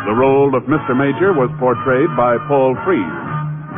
The 0.10 0.18
role 0.18 0.58
of 0.58 0.66
Mr. 0.66 0.98
Major 0.98 1.30
was 1.30 1.54
portrayed 1.62 2.10
by 2.18 2.42
Paul 2.50 2.74
Frees, 2.82 3.22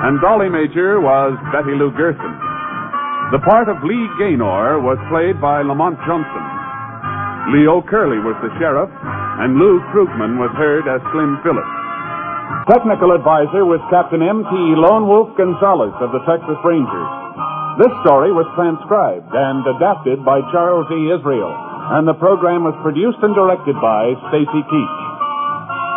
and 0.08 0.24
Dolly 0.24 0.48
Major 0.48 1.04
was 1.04 1.36
Betty 1.52 1.76
Lou 1.76 1.92
Gerson. 2.00 2.32
The 3.36 3.44
part 3.44 3.68
of 3.68 3.84
Lee 3.84 4.08
Gaynor 4.16 4.80
was 4.80 4.96
played 5.12 5.36
by 5.44 5.68
Lamont 5.68 6.00
Johnson. 6.08 6.48
Leo 7.52 7.84
Curley 7.84 8.24
was 8.24 8.40
the 8.40 8.56
sheriff, 8.56 8.88
and 9.42 9.58
Lou 9.58 9.82
Krugman 9.90 10.38
was 10.38 10.54
heard 10.54 10.86
as 10.86 11.02
Slim 11.10 11.42
Phillips. 11.42 11.76
Technical 12.70 13.12
advisor 13.12 13.66
was 13.66 13.82
Captain 13.90 14.22
M.T. 14.22 14.54
Lone 14.78 15.10
Wolf 15.10 15.34
Gonzaullas 15.36 15.96
of 16.00 16.14
the 16.14 16.24
Texas 16.24 16.60
Rangers. 16.64 17.12
This 17.82 17.92
story 18.06 18.30
was 18.30 18.46
transcribed 18.54 19.34
and 19.34 19.66
adapted 19.66 20.22
by 20.22 20.40
Charles 20.54 20.86
E. 20.94 21.10
Israel, 21.10 21.50
and 21.98 22.06
the 22.06 22.16
program 22.22 22.64
was 22.64 22.78
produced 22.86 23.18
and 23.26 23.34
directed 23.34 23.74
by 23.82 24.14
Stacy 24.30 24.62
Keach. 24.70 25.00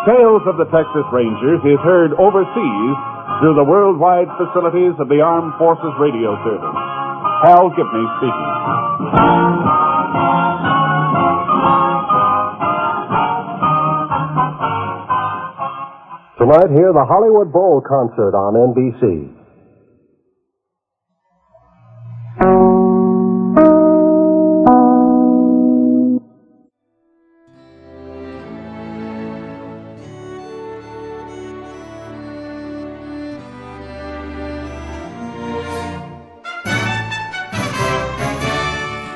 Tales 0.09 0.43
of 0.49 0.57
the 0.57 0.71
Texas 0.73 1.07
Rangers 1.13 1.61
is 1.69 1.79
heard 1.85 2.17
overseas 2.17 2.97
through 3.45 3.55
the 3.61 3.69
worldwide 3.69 4.33
facilities 4.41 4.97
of 4.97 5.13
the 5.13 5.21
Armed 5.21 5.53
Forces 5.61 5.93
Radio 6.01 6.35
Service. 6.41 6.79
Hal 7.45 7.69
Gibney 7.77 8.07
speaking. 8.17 9.76
Tonight, 16.39 16.69
hear 16.69 16.93
the 16.93 17.07
Hollywood 17.09 17.51
Bowl 17.51 17.81
concert 17.81 18.35
on 18.37 18.53
NBC. 18.75 19.33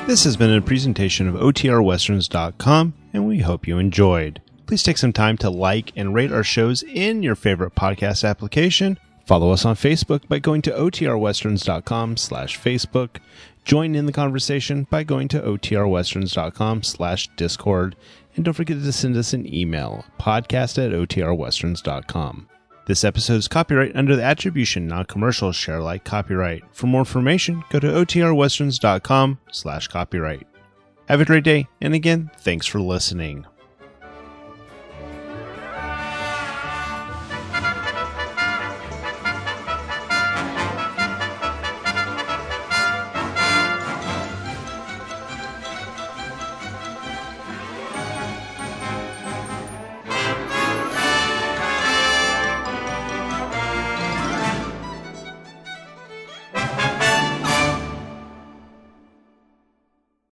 This 0.07 0.23
has 0.23 0.35
been 0.35 0.51
a 0.51 0.59
presentation 0.59 1.27
of 1.27 1.35
OTRWesterns.com, 1.35 2.93
and 3.13 3.27
we 3.27 3.39
hope 3.41 3.67
you 3.67 3.77
enjoyed. 3.77 4.41
Please 4.71 4.83
take 4.83 4.97
some 4.97 5.11
time 5.11 5.35
to 5.39 5.49
like 5.49 5.91
and 5.97 6.13
rate 6.13 6.31
our 6.31 6.45
shows 6.45 6.81
in 6.81 7.23
your 7.23 7.35
favorite 7.35 7.75
podcast 7.75 8.25
application. 8.25 8.97
Follow 9.25 9.51
us 9.51 9.65
on 9.65 9.75
Facebook 9.75 10.25
by 10.29 10.39
going 10.39 10.61
to 10.61 10.71
OTRWesterns.com 10.71 12.15
slash 12.15 12.57
Facebook. 12.57 13.17
Join 13.65 13.95
in 13.95 14.05
the 14.05 14.13
conversation 14.13 14.87
by 14.89 15.03
going 15.03 15.27
to 15.27 15.41
OTRWesterns.com 15.41 16.83
slash 16.83 17.27
Discord. 17.35 17.97
And 18.37 18.45
don't 18.45 18.53
forget 18.53 18.81
to 18.81 18.93
send 18.93 19.17
us 19.17 19.33
an 19.33 19.53
email, 19.53 20.05
podcast 20.17 20.81
at 20.81 20.93
OTRWesterns.com. 20.93 22.47
This 22.85 23.03
episode 23.03 23.35
is 23.35 23.49
copyright 23.49 23.93
under 23.93 24.15
the 24.15 24.23
attribution 24.23 24.87
non-commercial 24.87 25.51
share 25.51 25.79
alike 25.79 26.05
copyright. 26.05 26.63
For 26.71 26.87
more 26.87 27.01
information, 27.01 27.61
go 27.71 27.79
to 27.79 27.87
OTRWesterns.com 27.87 29.37
slash 29.51 29.89
copyright. 29.89 30.47
Have 31.09 31.19
a 31.19 31.25
great 31.25 31.43
day, 31.43 31.67
and 31.81 31.93
again, 31.93 32.31
thanks 32.37 32.65
for 32.65 32.79
listening. 32.79 33.45